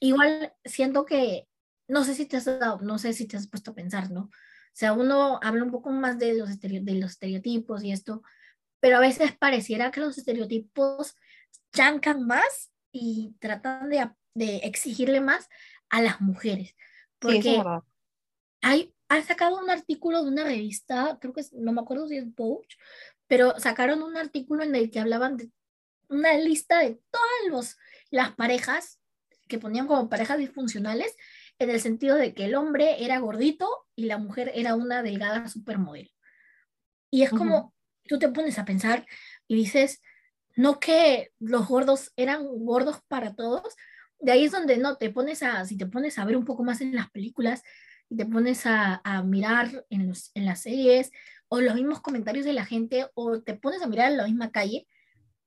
[0.00, 1.46] Igual siento que,
[1.88, 4.22] no sé si te has dado, no sé si te has puesto a pensar, ¿no?
[4.22, 8.22] O sea, uno habla un poco más de los, de los estereotipos y esto,
[8.80, 11.14] pero a veces pareciera que los estereotipos
[11.72, 15.48] chancan más y tratan de, de exigirle más
[15.90, 16.74] a las mujeres.
[17.18, 17.62] Porque
[18.62, 22.34] hay, ha sacado un artículo de una revista, creo que no me acuerdo si es
[22.34, 22.66] Vogue,
[23.26, 25.50] pero sacaron un artículo en el que hablaban de
[26.08, 27.76] una lista de todas
[28.10, 29.00] las parejas
[29.48, 31.14] que ponían como parejas disfuncionales
[31.58, 35.48] en el sentido de que el hombre era gordito y la mujer era una delgada
[35.48, 36.10] supermodelo.
[37.10, 37.72] Y es como,
[38.04, 39.06] tú te pones a pensar
[39.46, 40.02] y dices,
[40.56, 43.74] no que los gordos eran gordos para todos,
[44.18, 46.64] de ahí es donde no, te pones a, si te pones a ver un poco
[46.64, 47.62] más en las películas,
[48.08, 51.10] y te pones a, a mirar en, los, en las series,
[51.48, 54.50] o los mismos comentarios de la gente, o te pones a mirar en la misma
[54.50, 54.86] calle,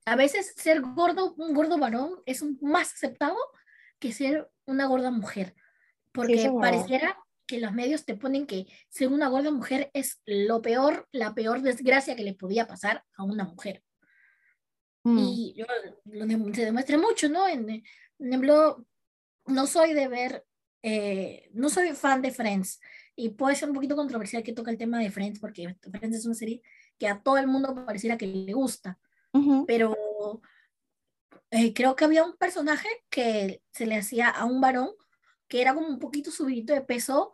[0.06, 3.36] a veces ser gordo, un gordo varón, es más aceptado
[4.00, 5.54] que ser una gorda mujer,
[6.18, 11.08] porque pareciera que los medios te ponen que ser una gorda mujer es lo peor,
[11.12, 13.84] la peor desgracia que le podía pasar a una mujer.
[15.04, 15.18] Mm.
[15.20, 15.66] Y yo,
[16.06, 17.48] lo, se demuestra mucho, ¿no?
[17.48, 17.84] En, en
[18.20, 18.86] ejemplo,
[19.46, 20.46] no soy de ver,
[20.84, 22.82] eh, no soy fan de Friends.
[23.16, 26.26] Y puede ser un poquito controversial que toque el tema de Friends, porque Friends es
[26.26, 26.62] una serie
[27.00, 29.00] que a todo el mundo pareciera que le gusta.
[29.68, 29.96] Pero
[31.52, 34.90] eh, creo que había un personaje que se le hacía a un varón
[35.48, 37.34] que era como un poquito subidito de peso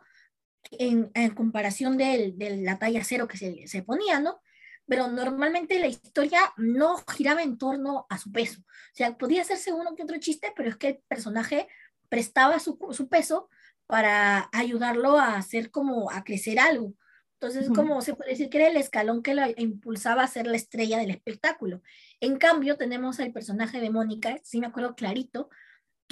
[0.70, 4.40] en, en comparación de, de, la talla cero que se, se ponía, ¿no?
[4.86, 8.60] Pero normalmente la historia no giraba en torno a su peso.
[8.60, 11.68] O sea, podía hacerse uno que otro chiste, pero es que el personaje
[12.08, 13.48] prestaba su, su peso
[13.86, 16.94] para ayudarlo a hacer como a crecer algo.
[17.40, 20.56] Entonces, como se puede decir que era el escalón que lo impulsaba a ser la
[20.56, 21.82] estrella del espectáculo.
[22.20, 25.50] En cambio, tenemos al personaje de Mónica, sí me acuerdo clarito,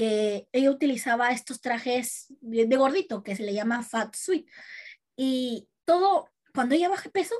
[0.02, 4.48] que ella utilizaba estos trajes de, gordito, que se le llama Fat Sweet.
[5.14, 7.36] Y todo, cuando ella baja peso,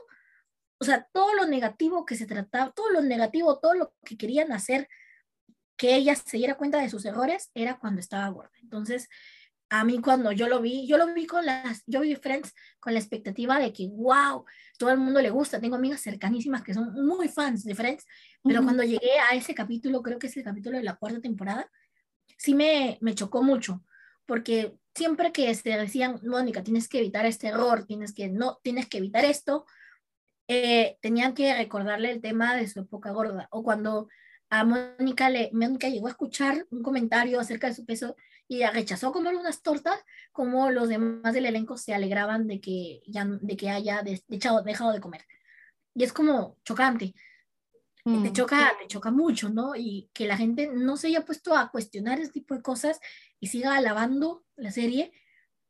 [0.79, 4.53] o sea, todo lo negativo que se trataba, todo lo negativo, todo lo que querían
[4.53, 4.89] hacer
[5.77, 8.53] que ella se diera cuenta de sus errores era cuando estaba gorda.
[8.63, 9.09] Entonces,
[9.69, 12.93] a mí cuando yo lo vi, yo lo vi con las, yo vi Friends con
[12.93, 14.45] la expectativa de que, wow,
[14.79, 15.61] todo el mundo le gusta.
[15.61, 18.07] Tengo amigas cercanísimas que son muy fans de Friends,
[18.45, 21.69] pero cuando llegué a ese capítulo, creo que es el capítulo de la cuarta temporada,
[22.39, 23.83] sí me, me chocó mucho,
[24.27, 28.89] porque siempre que se decían, Mónica, tienes que evitar este error, tienes que, no, tienes
[28.89, 29.67] que evitar esto,
[30.49, 34.09] eh, tenían que recordarle el tema de su época gorda, o cuando
[34.51, 38.17] a Mónica, le, Mónica llegó a escuchar un comentario acerca de su peso
[38.49, 39.99] y rechazó comer unas tortas,
[40.31, 45.01] como los demás del elenco se alegraban de que, ya, de que haya dejado de
[45.01, 45.25] comer.
[45.95, 47.15] Y es como chocante.
[48.05, 48.33] Te mm.
[48.33, 49.77] choca, te choca mucho, ¿no?
[49.77, 52.99] Y que la gente no se haya puesto a cuestionar ese tipo de cosas
[53.39, 55.13] y siga alabando la serie.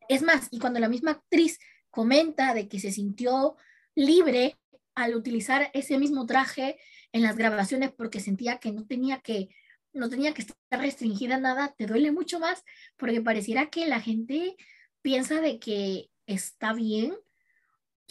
[0.08, 1.58] Es más, y cuando la misma actriz
[1.90, 3.56] comenta de que se sintió
[3.94, 4.58] libre
[4.94, 6.78] al utilizar ese mismo traje
[7.12, 9.50] en las grabaciones porque sentía que no tenía que
[9.94, 12.64] no tenía que estar restringida a nada, te duele mucho más
[12.96, 14.56] porque pareciera que la gente
[15.02, 17.14] piensa de que está bien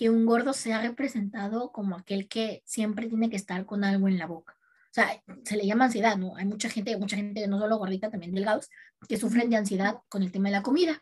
[0.02, 4.18] que un gordo sea representado como aquel que siempre tiene que estar con algo en
[4.18, 4.58] la boca.
[4.90, 6.36] O sea, se le llama ansiedad, ¿no?
[6.38, 8.68] Hay mucha gente, mucha gente, no solo gordita, también delgados,
[9.08, 11.00] que sufren de ansiedad con el tema de la comida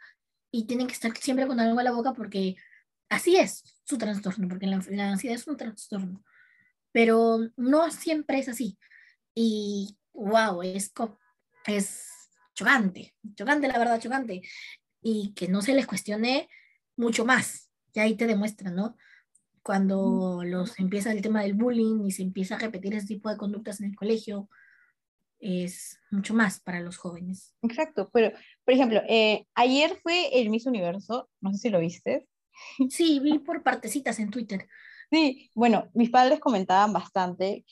[0.51, 2.57] y tienen que estar siempre con algo en la boca porque
[3.07, 6.21] así es su trastorno, porque la, la ansiedad es un trastorno
[6.91, 8.77] pero no siempre es así.
[9.33, 10.91] Y wow, es,
[11.67, 12.09] es
[12.53, 14.41] chocante, chocante, la verdad, chocante.
[15.01, 16.49] Y que no se les cuestione
[16.97, 17.68] mucho más.
[17.93, 18.95] Y ahí te demuestra, ¿no?
[19.63, 23.37] Cuando los empieza el tema del bullying y se empieza a repetir ese tipo de
[23.37, 24.49] conductas en el colegio,
[25.39, 27.55] es mucho más para los jóvenes.
[27.61, 28.31] Exacto, pero
[28.65, 32.27] por ejemplo, eh, ayer fue el Miss Universo, no sé si lo viste.
[32.89, 34.67] Sí, vi por partecitas en Twitter.
[35.11, 37.65] Sí, bueno, mis padres comentaban bastante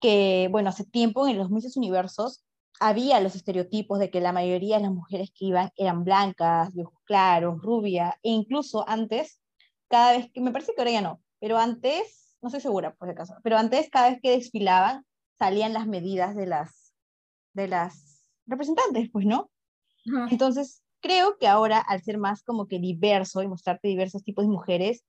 [0.00, 2.44] que, bueno, hace tiempo en los Mises Universos
[2.80, 6.82] había los estereotipos de que la mayoría de las mujeres que iban eran blancas, de
[6.82, 9.40] ojos claros, rubia, e incluso antes,
[9.94, 13.06] cada vez que, me parece que ahora ya no, pero antes, no estoy segura por
[13.06, 15.06] si acaso, pero antes cada vez que desfilaban
[15.38, 16.92] salían las medidas de las,
[17.52, 19.52] de las representantes, pues, ¿no?
[20.32, 24.50] Entonces, creo que ahora, al ser más como que diverso y mostrarte diversos tipos de
[24.50, 25.04] mujeres,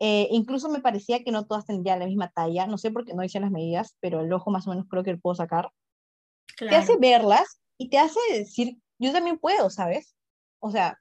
[0.00, 3.14] eh, incluso me parecía que no todas tendrían la misma talla, no sé por qué
[3.14, 5.70] no dicen las medidas, pero el ojo más o menos creo que lo puedo sacar.
[6.58, 10.16] Te hace verlas y te hace decir, yo también puedo, ¿sabes?
[10.58, 10.98] O sea,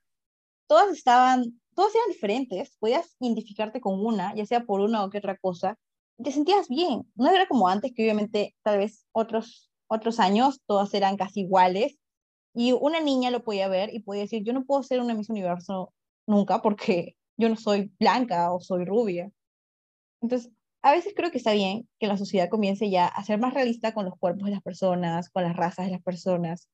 [0.67, 5.19] todas estaban, todas eran diferentes, podías identificarte con una, ya sea por una o que
[5.19, 5.77] otra cosa,
[6.23, 7.11] te sentías bien.
[7.15, 11.97] No era como antes, que obviamente tal vez otros, otros años todas eran casi iguales,
[12.55, 15.29] y una niña lo podía ver y podía decir, yo no puedo ser una Miss
[15.29, 15.91] Universo
[16.27, 19.31] nunca porque yo no soy blanca o soy rubia.
[20.21, 20.51] Entonces,
[20.83, 23.93] a veces creo que está bien que la sociedad comience ya a ser más realista
[23.93, 26.69] con los cuerpos de las personas, con las razas de las personas,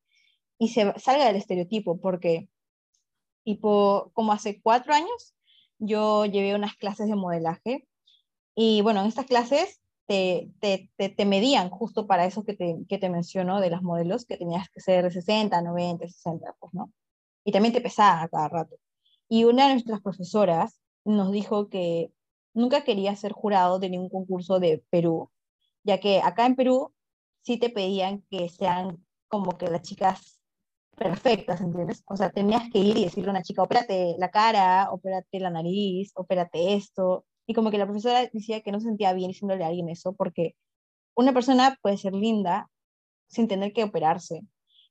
[0.58, 2.50] y se salga del estereotipo, porque,
[3.50, 5.34] tipo, como hace cuatro años,
[5.80, 7.88] yo llevé unas clases de modelaje,
[8.54, 13.00] y bueno, en estas clases te, te, te, medían justo para eso que te, que
[13.00, 16.92] te menciono de las modelos, que tenías que ser de 60, 90, 60, pues, ¿no?
[17.44, 18.76] Y también te pesaban a cada rato.
[19.28, 22.12] Y una de nuestras profesoras nos dijo que
[22.54, 25.32] nunca quería ser jurado de ningún concurso de Perú,
[25.84, 26.94] ya que acá en Perú
[27.42, 30.39] sí te pedían que sean como que las chicas
[31.00, 32.04] perfectas, ¿entiendes?
[32.06, 35.50] O sea, tenías que ir y decirle a una chica, opérate la cara, opérate la
[35.50, 37.26] nariz, opérate esto.
[37.48, 40.14] Y como que la profesora decía que no se sentía bien diciéndole a alguien eso,
[40.14, 40.56] porque
[41.16, 42.70] una persona puede ser linda
[43.28, 44.42] sin tener que operarse.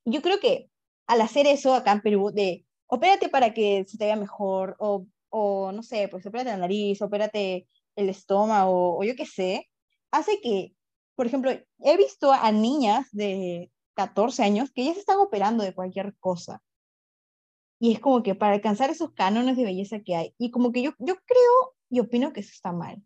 [0.04, 0.70] Y yo creo que
[1.06, 5.06] al hacer eso acá en Perú, de opérate para que se te vea mejor, o,
[5.30, 9.68] o no sé, pues opérate la nariz, opérate el estómago, o yo qué sé,
[10.10, 10.72] hace que
[11.18, 15.74] por ejemplo, he visto a niñas de 14 años que ya se están operando de
[15.74, 16.62] cualquier cosa.
[17.80, 20.34] Y es como que para alcanzar esos cánones de belleza que hay.
[20.38, 23.02] Y como que yo, yo creo y opino que eso está mal.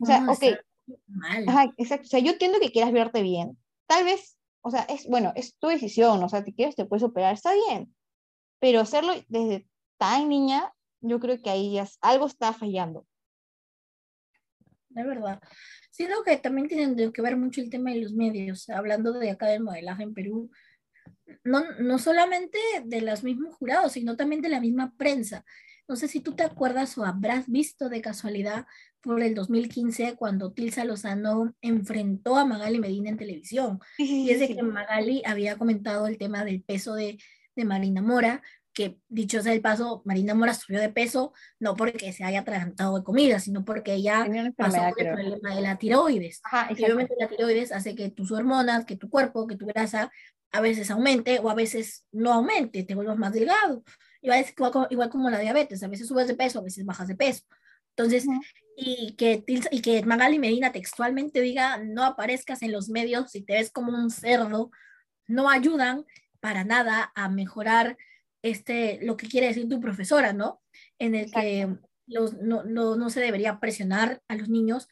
[0.00, 0.42] O sea, ok.
[1.06, 1.48] Mal.
[1.48, 2.06] Ajá, exacto.
[2.06, 3.56] O sea, yo entiendo que quieras verte bien.
[3.86, 6.20] Tal vez, o sea, es, bueno, es tu decisión.
[6.24, 7.94] O sea, si quieres te puedes operar, está bien.
[8.58, 10.72] Pero hacerlo desde tan niña,
[11.02, 13.06] yo creo que ahí ya algo está fallando.
[14.88, 15.40] De verdad.
[15.94, 18.68] Siento que también tienen que ver mucho el tema de los medios.
[18.68, 20.50] Hablando de acá del modelaje en Perú,
[21.44, 25.44] no, no solamente de los mismos jurados, sino también de la misma prensa.
[25.86, 28.66] No sé si tú te acuerdas o habrás visto de casualidad
[29.00, 33.78] por el 2015 cuando Tilsa Lozano enfrentó a Magali Medina en televisión.
[33.96, 37.18] y es de que Magali había comentado el tema del peso de,
[37.54, 38.42] de Marina Mora,
[38.74, 42.98] que dicho sea el paso, Marina Mora subió de peso no porque se haya atragantado
[42.98, 46.42] de comida, sino porque ella pasó por el problema de la tiroides.
[46.76, 50.10] y obviamente la tiroides hace que tus hormonas, que tu cuerpo, que tu grasa
[50.52, 53.82] a veces aumente o a veces no aumente, te vuelvas más delgado.
[54.20, 54.44] Igual,
[54.90, 57.44] igual como la diabetes, a veces subes de peso, a veces bajas de peso.
[57.96, 58.26] Entonces,
[58.76, 63.54] y, que, y que Magali Medina textualmente diga, no aparezcas en los medios si te
[63.54, 64.70] ves como un cerdo,
[65.26, 66.04] no ayudan
[66.40, 67.96] para nada a mejorar
[68.44, 70.60] este, lo que quiere decir tu profesora, ¿no?
[70.98, 71.66] En el que
[72.06, 74.86] los, no, no, no se debería presionar a los niños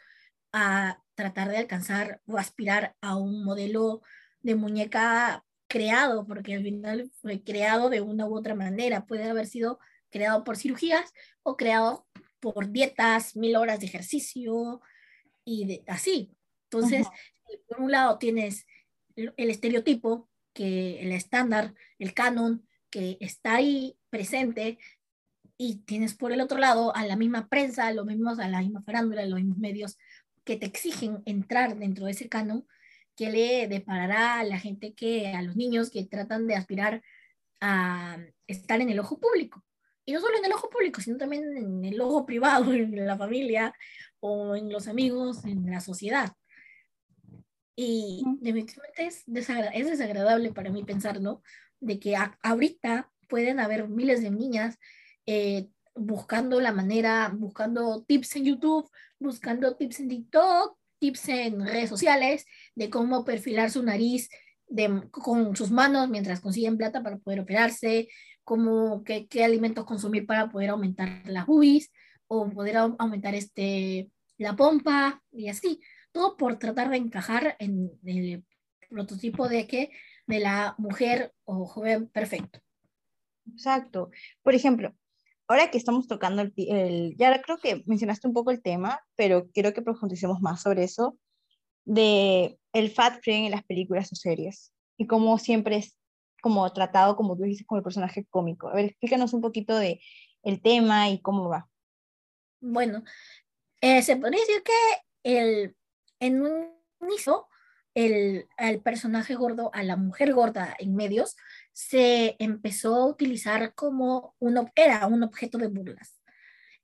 [0.53, 4.01] a tratar de alcanzar o aspirar a un modelo
[4.41, 9.05] de muñeca creado, porque al final fue creado de una u otra manera.
[9.05, 9.79] Puede haber sido
[10.11, 12.07] creado por cirugías o creado
[12.41, 14.81] por dietas, mil horas de ejercicio
[15.45, 16.35] y así.
[16.71, 17.07] Entonces,
[17.69, 18.65] por un lado tienes
[19.15, 24.79] el, estereotipo, que el estándar, el canon, que está ahí presente,
[25.59, 28.83] y tienes por el otro lado a la misma prensa, los mismos, a la misma
[28.83, 29.99] farándula, los mismos medios
[30.45, 32.67] que te exigen entrar dentro de ese canon
[33.17, 37.03] ¿Qué le deparará a la gente que, a los niños que tratan de aspirar
[37.61, 39.65] a estar en el ojo público?
[40.05, 43.17] Y no solo en el ojo público, sino también en el ojo privado, en la
[43.19, 43.75] familia
[44.21, 46.33] o en los amigos, en la sociedad.
[47.77, 51.43] Y definitivamente es, es desagradable para mí pensar, ¿no?
[51.83, 54.79] De que ahorita pueden haber miles de niñas
[55.27, 61.89] eh, buscando la manera, buscando tips en YouTube, buscando tips en TikTok, tips en redes
[61.89, 64.31] sociales de cómo perfilar su nariz
[64.69, 68.09] de, con sus manos mientras consiguen plata para poder operarse,
[68.45, 71.93] cómo, qué, qué alimentos consumir para poder aumentar las boobies
[72.27, 75.81] o poder aumentar este, la pompa y así.
[76.13, 78.45] Todo por tratar de encajar en el
[78.89, 79.91] prototipo de que
[80.27, 82.61] de la mujer o joven perfecto.
[83.51, 84.11] Exacto.
[84.43, 84.95] Por ejemplo,
[85.49, 89.73] ahora que estamos tocando el, ya creo que mencionaste un poco el tema, pero quiero
[89.73, 91.19] que profundicemos más sobre eso,
[91.85, 95.97] de el fat frame en las películas o series, y cómo siempre es
[96.41, 98.69] como tratado, como tú dices, como el personaje cómico.
[98.69, 100.01] A ver, explícanos un poquito de
[100.43, 101.69] el tema y cómo va.
[102.61, 103.05] Bueno,
[103.81, 104.73] eh, se podría decir que
[105.23, 105.77] el,
[106.21, 107.47] en un inicio
[107.95, 111.37] el, el, personaje gordo a la mujer gorda en medios
[111.73, 116.19] se empezó a utilizar como un, era un objeto de burlas.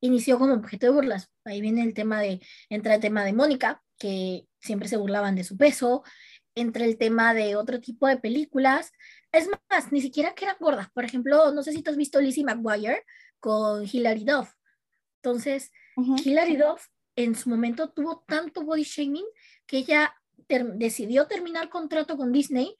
[0.00, 1.30] Inició como objeto de burlas.
[1.44, 5.44] Ahí viene el tema de, entra el tema de Mónica, que siempre se burlaban de
[5.44, 6.04] su peso,
[6.54, 8.92] entre el tema de otro tipo de películas.
[9.32, 10.90] Es más, ni siquiera que eran gordas.
[10.90, 13.04] Por ejemplo, no sé si tú has visto Lizzie McGuire
[13.40, 14.52] con Hilary Duff.
[15.22, 15.72] Entonces,
[16.24, 16.86] Hilary Duff
[17.16, 19.26] en su momento tuvo tanto body shaming
[19.66, 20.14] que ella
[20.46, 22.76] decidió terminar contrato con Disney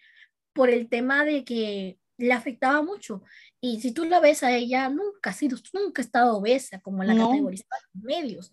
[0.53, 3.23] por el tema de que le afectaba mucho.
[3.61, 7.05] Y si tú la ves a ella, nunca ha sido, nunca ha estado obesa, como
[7.05, 7.33] la no.
[7.35, 7.47] en
[7.95, 8.53] medios.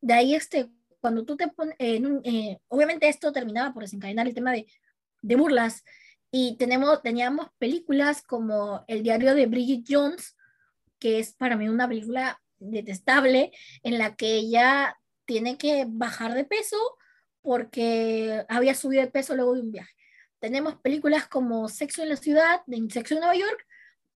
[0.00, 0.68] De ahí, este,
[1.00, 4.66] cuando tú te pones, eh, obviamente esto terminaba por desencadenar el tema de,
[5.22, 5.84] de burlas.
[6.30, 10.36] Y tenemos, teníamos películas como El diario de Bridget Jones,
[10.98, 13.52] que es para mí una película detestable,
[13.82, 16.76] en la que ella tiene que bajar de peso
[17.44, 19.94] porque había subido de peso luego de un viaje.
[20.38, 23.66] Tenemos películas como Sexo en la Ciudad, de Sexo en Nueva York,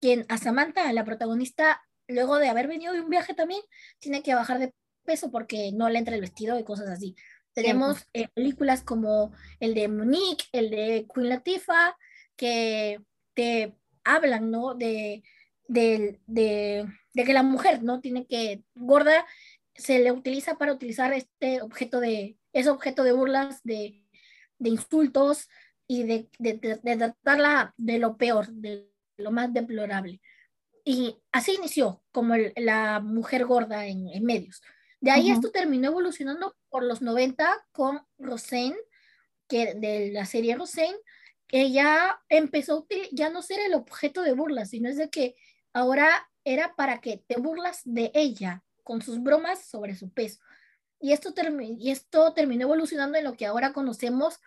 [0.01, 3.61] quien a Samantha, la protagonista, luego de haber venido de un viaje también,
[3.99, 4.73] tiene que bajar de
[5.05, 7.17] peso porque no le entra el vestido y cosas así.
[7.53, 11.97] Tenemos eh, películas como el de Monique, el de Queen Latifah,
[12.37, 13.01] que
[13.35, 13.75] te
[14.05, 14.77] hablan, ¿no?
[14.77, 15.25] De,
[15.67, 18.01] de, de, de, que la mujer, ¿no?
[18.01, 19.27] Tiene que, gorda,
[19.75, 24.03] se le utiliza para utilizar este objeto de, ese objeto de burlas, de,
[24.59, 25.49] de insultos,
[25.87, 30.21] y de, de, de, tratarla de lo peor, de lo más deplorable.
[30.85, 34.63] Y así inició como la mujer gorda en, en medios.
[35.01, 38.77] De ahí esto terminó evolucionando por los 90 con Roseanne,
[39.49, 40.97] que de la serie Roseanne,
[41.49, 45.37] ella empezó ya no ser el objeto de burla, sino es de que
[45.73, 50.41] ahora era para que te burlas de ella con sus bromas sobre su peso.
[51.01, 54.39] Y esto, y esto terminó evolucionando en lo que ahora conocemos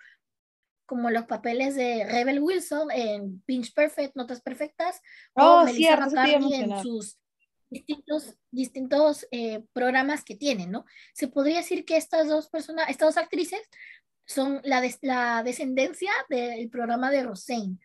[0.86, 5.00] como los papeles de Rebel Wilson en Pinch Perfect, Notas Perfectas,
[5.34, 7.20] o oh, Melissa McCarthy en sus
[7.70, 10.86] distintos, distintos eh, programas que tienen, ¿no?
[11.14, 13.62] Se podría decir que estas dos personas, estas dos actrices
[14.26, 17.78] son la, la descendencia del programa de Roseanne.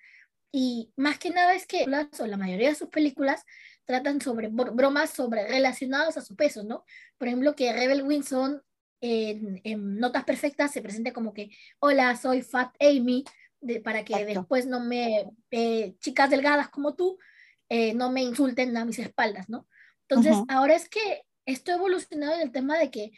[0.50, 3.44] Y más que nada es que la, la mayoría de sus películas
[3.84, 6.84] tratan sobre bromas sobre relacionadas a su peso, ¿no?
[7.18, 8.62] Por ejemplo, que Rebel Wilson
[9.00, 13.24] en, Notas Perfectas se presente como que, hola, soy Fat Amy,
[13.60, 17.18] de, para que después no me, eh, chicas delgadas como tú,
[17.68, 19.66] eh, no me insulten a mis espaldas, ¿no?
[20.08, 23.12] Entonces, ahora es que esto ha evolucionado en el tema de que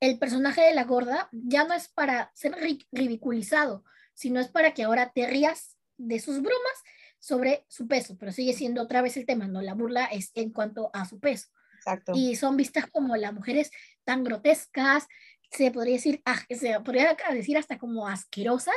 [0.00, 2.56] el personaje de la gorda ya no es para ser
[2.92, 6.82] ridiculizado, sino es para que ahora te rías de sus bromas
[7.18, 9.60] sobre su peso, pero sigue siendo otra vez el tema, ¿no?
[9.62, 11.48] La burla es en cuanto a su peso.
[11.76, 12.12] Exacto.
[12.14, 13.70] Y son vistas como las mujeres
[14.04, 15.06] tan grotescas,
[15.50, 18.76] se podría decir, ah, se podría decir hasta como asquerosas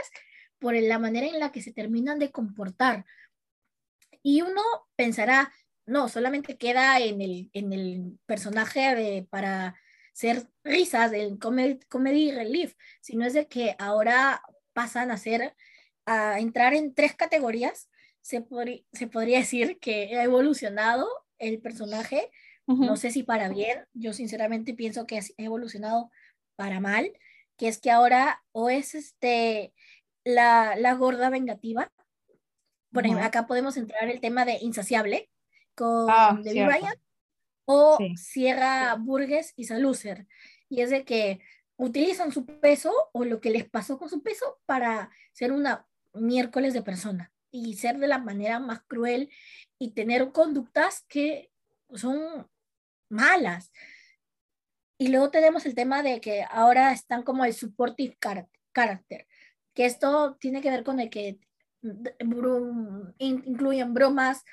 [0.59, 3.05] por la manera en la que se terminan de comportar.
[4.23, 4.61] Y uno
[4.95, 5.51] pensará,
[5.85, 9.75] no, solamente queda en el, en el personaje de, para
[10.13, 15.55] ser risas del comedy, comedy relief, sino es de que ahora pasan a ser,
[16.05, 17.89] a entrar en tres categorías.
[18.21, 18.45] Se,
[18.93, 21.07] se podría decir que ha evolucionado
[21.37, 22.31] el personaje,
[22.67, 26.09] no sé si para bien, yo sinceramente pienso que ha evolucionado
[26.55, 27.11] para mal,
[27.57, 29.73] que es que ahora o es este,
[30.23, 31.91] la, la gorda vengativa,
[32.91, 35.29] por ejemplo, acá podemos entrar el tema de insaciable
[35.75, 36.95] con ah, David Ryan,
[37.65, 40.27] o Sierra Burgess y Salucer.
[40.69, 41.39] Y es de que
[41.77, 46.73] utilizan su peso o lo que les pasó con su peso para ser una miércoles
[46.73, 49.29] de persona y ser de la manera más cruel
[49.77, 51.51] y tener conductas que
[51.93, 52.47] son
[53.09, 53.71] malas.
[54.97, 58.17] Y luego tenemos el tema de que ahora están como el supportive
[58.73, 59.27] character,
[59.73, 61.39] que esto tiene que ver con el que
[63.17, 64.43] incluyen bromas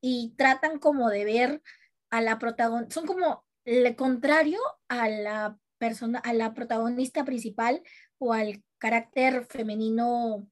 [0.00, 1.62] y tratan como de ver
[2.10, 7.82] a la protagonista, son como el contrario a la persona, a la protagonista principal
[8.16, 10.48] o al carácter femenino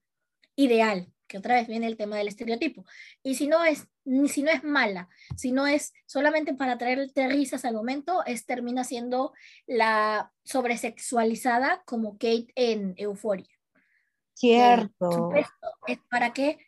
[0.55, 2.85] ideal, que otra vez viene el tema del estereotipo.
[3.23, 3.89] Y si no es,
[4.29, 8.85] si no es mala, si no es solamente para traerte risas al momento, es termina
[8.85, 9.33] siendo
[9.67, 13.49] la sobresexualizada como Kate en Euforia.
[14.35, 15.33] Cierto.
[15.87, 16.59] es para que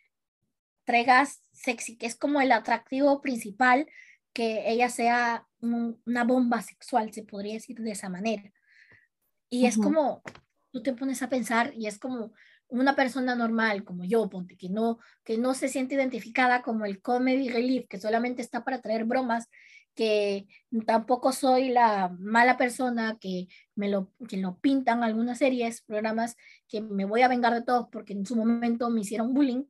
[0.85, 3.87] traigas sexy, que es como el atractivo principal
[4.33, 8.51] que ella sea una bomba sexual, se podría decir de esa manera.
[9.49, 10.21] Y es como,
[10.71, 12.33] tú te pones a pensar y es como
[12.69, 17.01] una persona normal como yo, ponte, que no, que no se siente identificada como el
[17.01, 19.49] comedy relief, que solamente está para traer bromas,
[19.95, 20.47] que
[20.85, 26.35] tampoco soy la mala persona que me lo, que lo pintan algunas series, programas
[26.67, 29.65] que me voy a vengar de todos porque en su momento me hicieron bullying,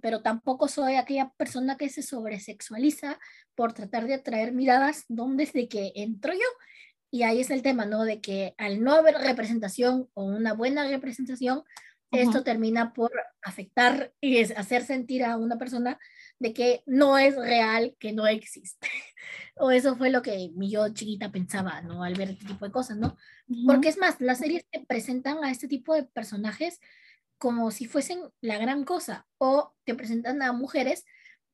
[0.00, 3.18] pero tampoco soy aquella persona que se sobresexualiza
[3.54, 6.48] por tratar de atraer miradas donde desde que entro yo.
[7.10, 8.04] Y ahí es el tema, ¿no?
[8.04, 11.62] De que al no haber representación o una buena representación,
[12.20, 13.12] esto termina por
[13.42, 15.98] afectar y hacer sentir a una persona
[16.38, 18.88] de que no es real, que no existe.
[19.56, 22.02] o eso fue lo que mi yo chiquita pensaba, ¿no?
[22.02, 23.16] Al ver este tipo de cosas, ¿no?
[23.66, 26.80] Porque es más, las series te presentan a este tipo de personajes
[27.38, 31.04] como si fuesen la gran cosa o te presentan a mujeres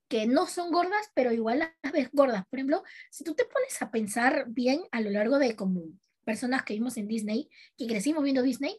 [0.09, 2.45] que no son gordas, pero igual las ves gordas.
[2.49, 5.83] Por ejemplo, si tú te pones a pensar bien a lo largo de como
[6.25, 8.77] personas que vimos en Disney, que crecimos viendo Disney,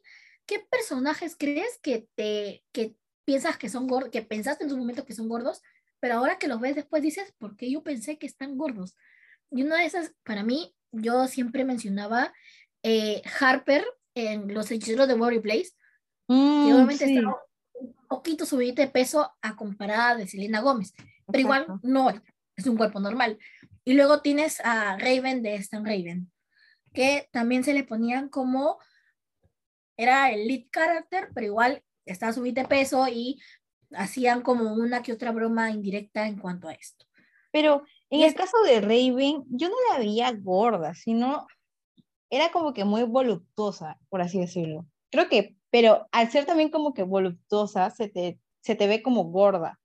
[0.52, 5.06] ¿qué personajes crees que te que piensas que son gordos, que pensaste en su momento
[5.06, 5.62] que son gordos,
[6.02, 8.98] pero ahora que los ves después dices, ¿por qué yo pensé que están gordos?
[9.50, 12.34] Y una de esas, para mí, yo siempre mencionaba
[12.84, 15.70] eh, Harper en Los Hechiceros de Worry Place,
[16.28, 17.34] que mm, obviamente está
[17.80, 20.92] un poquito subida de peso a comparada de Selena Gómez,
[21.28, 22.10] pero igual no
[22.58, 23.40] es un cuerpo normal.
[23.86, 26.30] Y luego tienes a Raven de Stan Raven,
[26.94, 28.80] que también se le ponían como,
[30.04, 33.42] era el lead character, pero igual estaba subido de peso y
[33.94, 37.06] hacían como una que otra broma indirecta en cuanto a esto.
[37.52, 41.48] Pero en el caso de Raven, yo no la veía gorda, sino
[42.30, 44.86] era como que muy voluptuosa, por así decirlo.
[45.10, 49.24] Creo que pero al ser también como que voluptuosa, se te, se te ve como
[49.24, 49.80] gorda,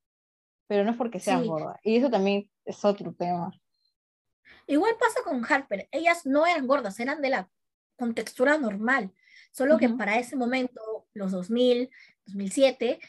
[0.66, 1.78] pero no es porque sea gorda.
[1.84, 3.52] Y eso también es otro tema.
[4.66, 7.48] Igual pasa con Harper, ellas no eran gordas, eran de la
[7.96, 9.14] contextura normal,
[9.56, 11.88] solo que para ese momento, los 2000,
[12.26, 13.00] 2007,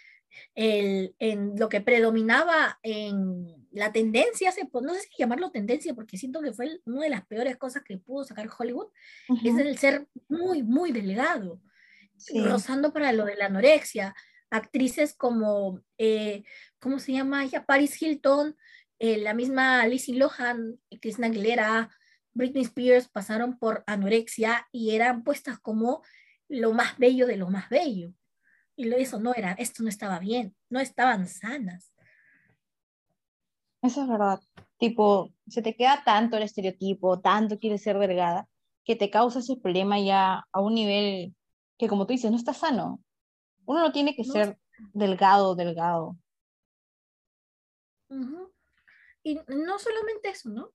[0.56, 6.42] el, en lo que predominaba en la tendencia, no sé si llamarlo tendencia, porque siento
[6.42, 8.88] que fue una de las peores cosas que pudo sacar Hollywood,
[9.44, 11.62] es el ser muy, muy delgado,
[12.34, 14.16] rozando para lo de la anorexia.
[14.50, 16.44] Actrices como, eh,
[16.80, 17.66] ¿cómo se llama ella?
[17.66, 18.56] Paris Hilton,
[19.00, 21.90] eh, la misma Lizzie Lohan, Christina Aguilera,
[22.34, 26.04] Britney Spears pasaron por anorexia y eran puestas como
[26.50, 28.14] lo más bello de lo más bello.
[28.76, 31.94] Y eso no era, esto no estaba bien, no estaban sanas.
[33.82, 34.40] Eso es verdad.
[34.78, 38.48] Tipo, se te queda tanto el estereotipo, tanto quieres ser delgada,
[38.84, 41.36] que te causa ese problema ya a un nivel
[41.78, 43.04] que, como tú dices, no está sano.
[43.66, 44.58] Uno no tiene que ser
[44.94, 46.18] delgado, delgado.
[49.24, 50.74] Y no solamente eso, ¿no?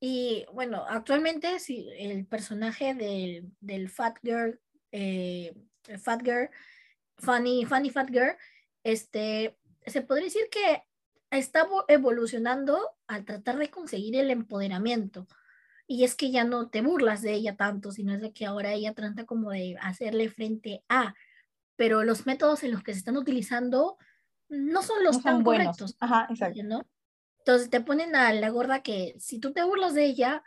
[0.00, 4.60] Y bueno, actualmente sí, el personaje del, del Fat Girl,
[4.94, 5.52] eh,
[5.98, 6.48] Fat Girl,
[7.18, 8.36] Funny, Funny Fat Girl,
[8.84, 10.84] este, se podría decir que
[11.30, 12.78] está evolucionando
[13.08, 15.26] al tratar de conseguir el empoderamiento.
[15.86, 18.72] Y es que ya no te burlas de ella tanto, sino es de que ahora
[18.72, 21.14] ella trata como de hacerle frente a,
[21.76, 23.98] pero los métodos en los que se están utilizando
[24.48, 25.96] no son los tan correctos.
[25.98, 26.86] Ajá, exacto.
[27.38, 30.42] Entonces te ponen a la gorda que si tú te burlas de ella,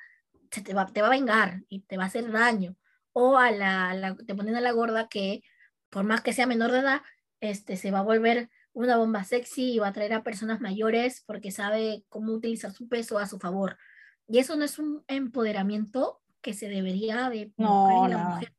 [0.50, 2.78] se te, va, te va a vengar y te va a hacer daño.
[3.20, 5.41] O a la, te ponen a la gorda que,
[5.89, 7.01] por más que sea menor de edad,
[7.39, 11.24] este, se va a volver una bomba sexy y va a atraer a personas mayores
[11.26, 13.80] porque sabe cómo utilizar su peso a su favor.
[14.28, 18.53] Y eso no es un empoderamiento que se debería de no, en la mujer.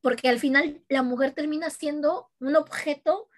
[0.00, 3.28] Porque al final la mujer termina siendo un objeto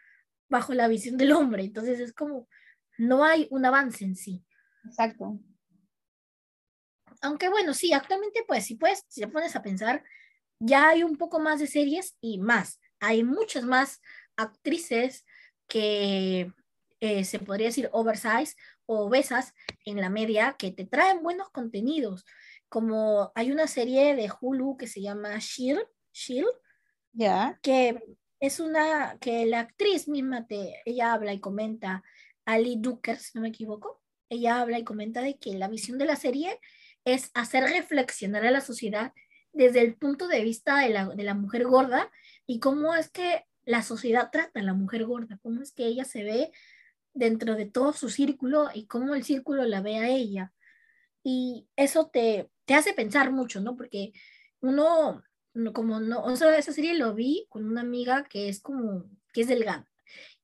[0.48, 1.64] bajo la visión del hombre.
[1.64, 2.48] Entonces es como,
[2.96, 4.42] no hay un avance en sí.
[4.86, 5.38] Exacto.
[7.20, 10.02] Aunque bueno, sí, actualmente pues si puedes, si te pones a pensar,
[10.58, 12.80] ya hay un poco más de series y más.
[13.00, 14.00] Hay muchas más
[14.36, 15.24] actrices
[15.68, 16.52] que
[17.00, 18.54] eh, se podría decir oversize
[18.86, 19.52] o obesas
[19.84, 22.24] en la media que te traen buenos contenidos.
[22.68, 26.48] Como hay una serie de Hulu que se llama Shield, Shield
[27.16, 28.02] ya que
[28.40, 32.04] es una que la actriz misma te, ella habla y comenta,
[32.44, 36.04] Ali Duker, si no me equivoco, ella habla y comenta de que la visión de
[36.04, 36.60] la serie
[37.04, 39.12] es hacer reflexionar a la sociedad
[39.56, 42.10] desde el punto de vista de la, de la mujer gorda
[42.46, 46.04] y cómo es que la sociedad trata a la mujer gorda, cómo es que ella
[46.04, 46.52] se ve
[47.14, 50.52] dentro de todo su círculo y cómo el círculo la ve a ella.
[51.24, 53.76] Y eso te, te hace pensar mucho, ¿no?
[53.76, 54.12] Porque
[54.60, 55.24] uno,
[55.72, 59.40] como no, o sea, esa serie lo vi con una amiga que es como, que
[59.40, 59.88] es delgada.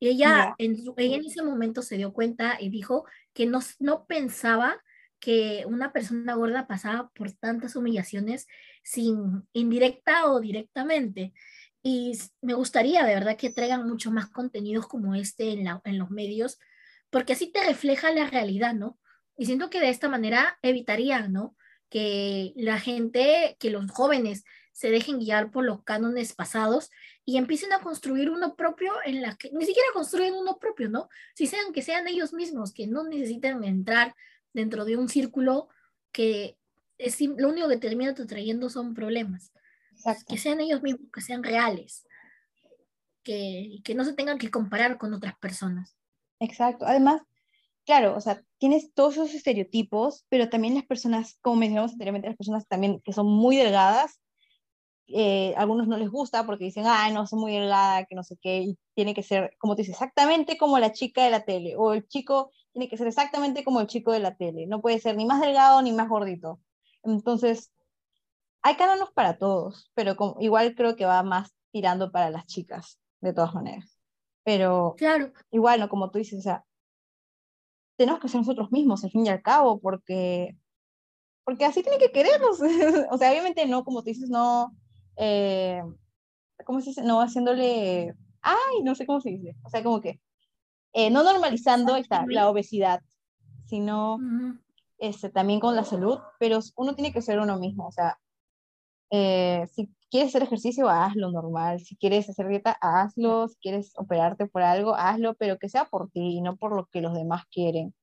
[0.01, 3.05] Y ella, en, ella en ese momento se dio cuenta y dijo
[3.35, 4.83] que no, no pensaba
[5.23, 8.49] que una persona gorda pasaba por tantas humillaciones
[8.83, 11.33] sin indirecta o directamente.
[11.81, 16.11] Y me gustaría de verdad que traigan mucho más contenidos como este en, en los
[16.11, 16.59] medios,
[17.09, 18.99] porque así te refleja la realidad, ¿no?
[19.37, 21.55] Y siento que de esta manera evitarían, ¿no?
[21.89, 24.43] Que la gente, que los jóvenes
[24.73, 26.91] se dejen guiar por los cánones pasados
[27.25, 31.09] y empiecen a construir uno propio en la que ni siquiera construyen uno propio, ¿no?
[31.37, 34.17] Si sean que sean ellos mismos, que no necesiten entrar
[34.53, 35.69] dentro de un círculo
[36.13, 36.59] que
[36.99, 39.53] es, lo único que termina trayendo son problemas.
[40.29, 42.07] Que sean ellos mismos, que sean reales,
[43.23, 45.97] que, que no se tengan que comparar con otras personas.
[46.41, 46.87] Exacto.
[46.87, 47.23] Además,
[47.85, 52.37] claro, o sea, tienes todos esos estereotipos, pero también las personas, como mencionamos anteriormente, las
[52.37, 54.21] personas también que son muy delgadas,
[55.09, 58.37] eh, algunos no les gusta porque dicen, ah, no, soy muy delgada, que no sé
[58.41, 61.77] qué, y tiene que ser, como te dices, exactamente como la chica de la tele,
[61.77, 64.99] o el chico tiene que ser exactamente como el chico de la tele, no puede
[64.99, 66.61] ser ni más delgado ni más gordito.
[67.03, 67.73] Entonces,
[68.63, 73.33] hay cánones para todos, pero igual creo que va más tirando para las chicas, de
[73.33, 73.99] todas maneras.
[74.45, 75.33] Pero claro.
[75.51, 75.89] igual, ¿no?
[75.89, 76.65] Como tú dices, o sea,
[77.97, 80.57] tenemos que ser nosotros mismos, al fin y al cabo, porque,
[81.45, 82.61] porque así tiene que querernos.
[83.11, 84.75] o sea, obviamente no, como tú dices, no,
[85.17, 85.83] eh,
[86.65, 87.03] ¿cómo se dice?
[87.03, 89.57] No haciéndole, ay, no sé cómo se dice.
[89.65, 90.21] O sea, como que
[90.93, 93.01] eh, no normalizando esta, la obesidad,
[93.65, 94.19] sino
[94.99, 97.87] este, también con la salud, pero uno tiene que ser uno mismo.
[97.87, 98.19] O sea,
[99.11, 101.81] eh, si quieres hacer ejercicio, hazlo normal.
[101.81, 103.49] Si quieres hacer dieta, hazlo.
[103.49, 106.87] Si quieres operarte por algo, hazlo, pero que sea por ti y no por lo
[106.87, 107.95] que los demás quieren.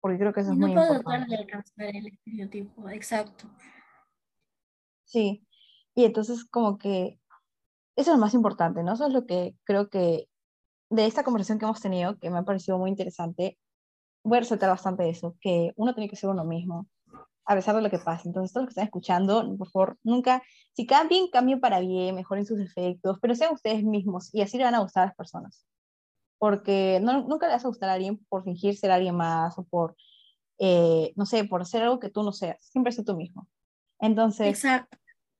[0.00, 1.08] Porque creo que eso es muy importante.
[1.08, 3.48] No de alcanzar el estereotipo, exacto.
[5.04, 5.46] Sí,
[5.94, 7.18] y entonces como que
[7.96, 8.92] eso es lo más importante, ¿no?
[8.92, 10.28] Eso es lo que creo que
[10.94, 13.58] de esta conversación que hemos tenido, que me ha parecido muy interesante,
[14.22, 16.86] voy a resaltar bastante eso, que uno tiene que ser uno mismo
[17.46, 18.28] a pesar de lo que pase.
[18.28, 20.42] Entonces, todos los que están escuchando, por favor, nunca,
[20.72, 24.64] si cambien, cambien para bien, mejoren sus efectos, pero sean ustedes mismos y así le
[24.64, 25.66] van a gustar a las personas.
[26.38, 29.64] Porque no, nunca le vas a gustar a alguien por fingir ser alguien más o
[29.64, 29.94] por,
[30.58, 32.64] eh, no sé, por hacer algo que tú no seas.
[32.64, 33.46] Siempre sé tú mismo.
[33.98, 34.96] Entonces, Exacto.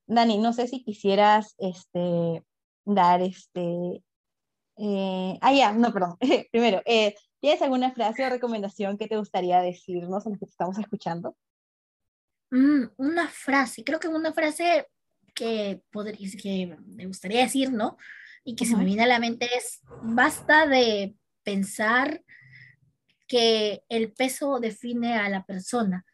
[0.06, 2.44] Dani, no sé si quisieras este,
[2.84, 4.02] dar este...
[4.76, 6.16] Eh, ah, ya, no, perdón.
[6.50, 10.50] Primero, eh, ¿tienes alguna frase o recomendación que te gustaría decirnos a los que te
[10.50, 11.36] estamos escuchando?
[12.50, 14.86] Mm, una frase, creo que una frase
[15.34, 15.82] que,
[16.40, 17.96] que me gustaría decir, ¿no?
[18.44, 22.22] Y que se me viene a la mente es, basta de pensar
[23.26, 26.04] que el peso define a la persona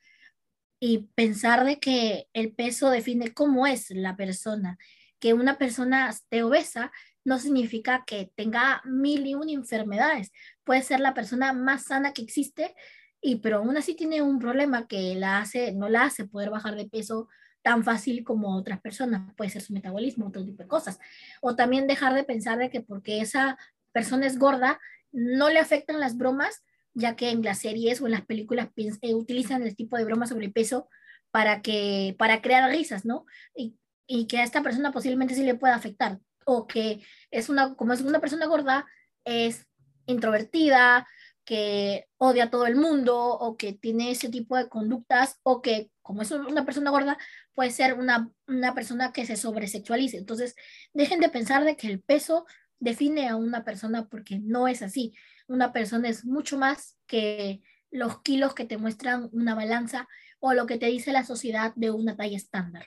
[0.79, 4.79] y pensar de que el peso define cómo es la persona,
[5.19, 6.93] que una persona esté obesa
[7.31, 10.33] no significa que tenga mil y una enfermedades,
[10.65, 12.75] puede ser la persona más sana que existe
[13.21, 16.75] y pero aún así tiene un problema que la hace, no la hace poder bajar
[16.75, 17.29] de peso
[17.63, 20.99] tan fácil como otras personas, puede ser su metabolismo, otro tipo de cosas.
[21.41, 23.57] O también dejar de pensar de que porque esa
[23.93, 24.81] persona es gorda,
[25.13, 26.65] no le afectan las bromas,
[26.95, 28.71] ya que en las series o en las películas
[29.03, 30.89] eh, utilizan el tipo de bromas sobre peso
[31.31, 33.25] para, que, para crear risas, ¿no?
[33.55, 33.77] Y,
[34.09, 36.19] y que a esta persona posiblemente sí le pueda afectar.
[36.45, 38.87] O que es una, como es una persona gorda,
[39.25, 39.67] es
[40.07, 41.07] introvertida,
[41.45, 45.91] que odia a todo el mundo o que tiene ese tipo de conductas o que
[46.01, 47.19] como es una persona gorda
[47.55, 50.19] puede ser una, una persona que se sobresexualice.
[50.19, 50.55] Entonces,
[50.93, 52.47] dejen de pensar de que el peso
[52.79, 55.13] define a una persona porque no es así.
[55.49, 60.67] Una persona es mucho más que los kilos que te muestran una balanza o lo
[60.67, 62.87] que te dice la sociedad de una talla estándar.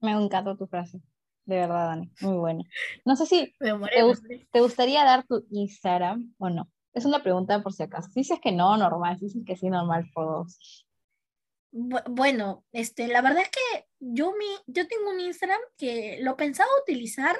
[0.00, 1.00] Me encantó tu frase,
[1.44, 2.64] de verdad, Dani, muy buena.
[3.04, 6.70] No sé si te, gustaría dar tu Instagram o no.
[6.92, 8.08] Es una pregunta por si acaso.
[8.10, 9.18] Si dices que no, normal.
[9.18, 10.86] Si dices que sí, normal, todos.
[11.72, 16.68] Bueno, este, la verdad es que yo, mi, yo tengo un Instagram que lo pensaba
[16.82, 17.36] utilizar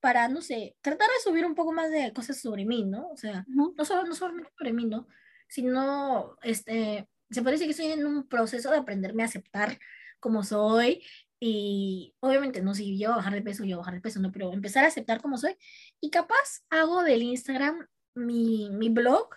[0.00, 3.10] para, no sé, tratar de subir un poco más de cosas sobre mí, ¿no?
[3.10, 5.08] O sea, no, solo, no solo sobre mí, ¿no?
[5.48, 9.78] Sino, este, se parece que estoy en un proceso de aprenderme a aceptar
[10.20, 11.02] como soy
[11.38, 14.84] y obviamente no si yo bajar de peso, yo bajar de peso, no, pero empezar
[14.84, 15.56] a aceptar como soy
[16.00, 19.28] y capaz hago del Instagram mi, mi blog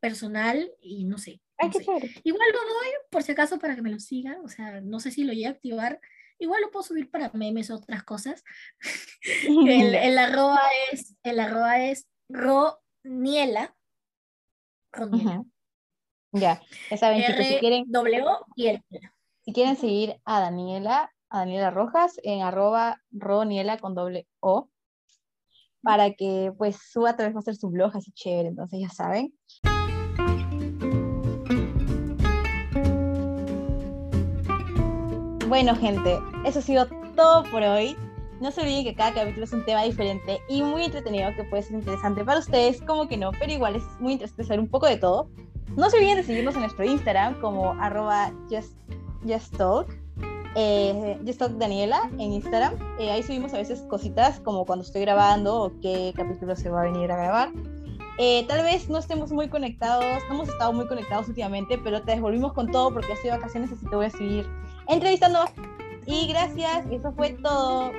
[0.00, 1.40] personal y no sé.
[2.24, 5.10] Igual lo doy por si acaso para que me lo sigan, o sea, no sé
[5.10, 6.00] si lo voy a activar,
[6.38, 8.44] igual lo puedo subir para memes o otras cosas.
[9.46, 10.60] el, el, arroba
[10.92, 13.76] es, el arroba es roniela.
[14.92, 15.44] Roniela.
[16.32, 17.84] Ya, ya saben, chicos, si quieren.
[17.86, 18.24] W
[18.56, 18.82] y el.
[19.42, 24.68] Si quieren seguir a Daniela, a Daniela Rojas, en arroba roniela con doble O,
[25.82, 29.34] para que pues suba a través de hacer su blog así chévere, entonces ya saben.
[35.48, 37.96] Bueno, gente, eso ha sido todo por hoy.
[38.40, 41.64] No se olviden que cada capítulo es un tema diferente y muy entretenido que puede
[41.64, 44.86] ser interesante para ustedes, como que no, pero igual es muy interesante saber un poco
[44.86, 45.28] de todo.
[45.76, 48.32] No se olviden de seguirnos en nuestro Instagram como arroba
[49.28, 50.03] justtalk,
[50.54, 51.18] eh,
[51.58, 52.74] Daniela en Instagram.
[52.98, 56.82] Eh, ahí subimos a veces cositas como cuando estoy grabando o qué capítulo se va
[56.82, 57.50] a venir a grabar.
[58.18, 62.12] Eh, tal vez no estemos muy conectados, no hemos estado muy conectados últimamente, pero te
[62.12, 64.46] devolvimos con todo porque estoy de vacaciones, así te voy a seguir
[64.88, 65.40] entrevistando.
[66.06, 67.90] Y gracias, y eso fue todo.